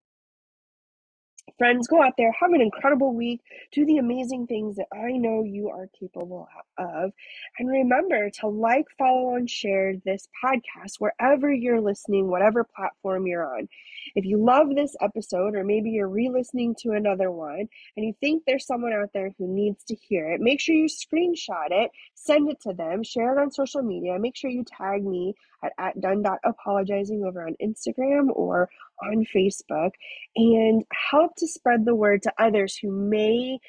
Friends, 1.57 1.89
go 1.89 2.03
out 2.03 2.13
there, 2.17 2.31
have 2.33 2.53
an 2.53 2.61
incredible 2.61 3.15
week, 3.15 3.41
do 3.73 3.85
the 3.85 3.97
amazing 3.97 4.47
things 4.47 4.77
that 4.77 4.87
I 4.93 5.13
know 5.13 5.43
you 5.45 5.71
are 5.71 5.89
capable 5.99 6.47
of. 6.77 7.13
And 7.59 7.69
remember 7.69 8.31
to 8.41 8.49
like, 8.49 8.87
follow, 8.97 9.35
and 9.35 9.49
share 9.49 9.95
this 10.05 10.29
podcast 10.45 10.97
wherever 10.99 11.53
you're 11.53 11.81
listening, 11.81 12.29
whatever 12.29 12.65
platform 12.65 13.27
you're 13.27 13.57
on. 13.57 13.69
If 14.19 14.25
you 14.25 14.45
love 14.45 14.75
this 14.75 14.97
episode, 15.01 15.55
or 15.55 15.63
maybe 15.63 15.91
you're 15.91 16.09
re 16.09 16.29
listening 16.29 16.75
to 16.81 16.91
another 16.91 17.31
one 17.31 17.69
and 17.97 18.05
you 18.05 18.13
think 18.19 18.43
there's 18.45 18.67
someone 18.67 18.93
out 18.93 19.11
there 19.15 19.31
who 19.39 19.47
needs 19.47 19.85
to 19.85 19.95
hear 19.95 20.33
it, 20.33 20.41
make 20.41 20.59
sure 20.59 20.75
you 20.75 20.89
screenshot 20.89 21.69
it, 21.71 21.93
send 22.15 22.51
it 22.51 22.61
to 22.63 22.73
them, 22.73 23.05
share 23.05 23.33
it 23.33 23.41
on 23.41 23.53
social 23.53 23.81
media. 23.81 24.19
Make 24.19 24.35
sure 24.35 24.51
you 24.51 24.65
tag 24.65 25.07
me 25.07 25.35
at, 25.63 25.71
at 25.79 26.01
done.apologizing 26.01 27.23
over 27.25 27.47
on 27.47 27.55
Instagram 27.63 28.31
or 28.31 28.69
on 29.05 29.25
Facebook 29.33 29.93
and 30.35 30.83
help 31.13 31.37
to 31.37 31.47
spread 31.47 31.85
the 31.85 31.95
word 31.95 32.25
to 32.25 32.33
others 32.41 32.77
who 32.77 32.91
may 32.91 33.61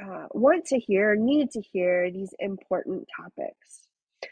uh, 0.00 0.26
want 0.30 0.66
to 0.66 0.78
hear, 0.78 1.14
or 1.14 1.16
need 1.16 1.50
to 1.50 1.60
hear 1.60 2.12
these 2.12 2.32
important 2.38 3.08
topics. 3.20 3.85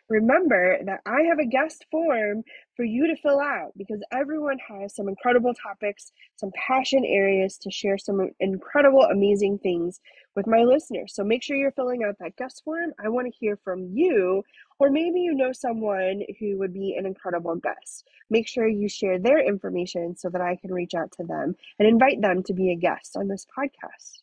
Remember 0.09 0.79
that 0.85 1.01
I 1.07 1.23
have 1.23 1.39
a 1.39 1.47
guest 1.47 1.87
form 1.91 2.43
for 2.77 2.85
you 2.85 3.07
to 3.07 3.17
fill 3.17 3.41
out 3.41 3.73
because 3.77 4.03
everyone 4.13 4.59
has 4.69 4.95
some 4.95 5.09
incredible 5.09 5.53
topics, 5.55 6.13
some 6.37 6.51
passion 6.67 7.05
areas 7.05 7.59
to 7.59 7.71
share 7.71 7.99
some 7.99 8.31
incredible, 8.41 9.03
amazing 9.03 9.59
things 9.59 10.01
with 10.37 10.47
my 10.47 10.63
listeners. 10.63 11.15
So 11.15 11.23
make 11.23 11.43
sure 11.43 11.57
you're 11.57 11.73
filling 11.73 12.03
out 12.05 12.17
that 12.21 12.37
guest 12.37 12.63
form. 12.65 12.93
I 13.03 13.09
want 13.09 13.27
to 13.27 13.39
hear 13.39 13.57
from 13.63 13.89
you, 13.93 14.43
or 14.79 14.91
maybe 14.91 15.21
you 15.21 15.35
know 15.35 15.53
someone 15.53 16.23
who 16.41 16.59
would 16.59 16.73
be 16.73 16.97
an 16.99 17.07
incredible 17.07 17.57
guest. 17.57 18.09
Make 18.31 18.49
sure 18.49 18.67
you 18.67 18.89
share 18.89 19.19
their 19.19 19.47
information 19.47 20.17
so 20.17 20.29
that 20.31 20.41
I 20.41 20.57
can 20.57 20.73
reach 20.73 20.95
out 20.95 21.13
to 21.19 21.25
them 21.25 21.55
and 21.79 21.89
invite 21.89 22.21
them 22.21 22.43
to 22.45 22.55
be 22.55 22.73
a 22.73 22.77
guest 22.77 23.17
on 23.17 23.29
this 23.29 23.47
podcast. 23.57 24.23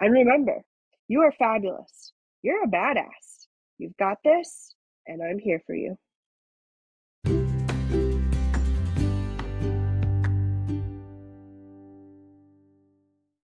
And 0.00 0.12
remember, 0.12 0.62
you 1.08 1.20
are 1.20 1.32
fabulous. 1.32 2.12
You're 2.42 2.64
a 2.64 2.68
badass. 2.68 3.46
You've 3.78 3.96
got 3.96 4.18
this 4.24 4.74
and 5.06 5.22
I'm 5.22 5.38
here 5.38 5.62
for 5.66 5.74
you. 5.74 5.96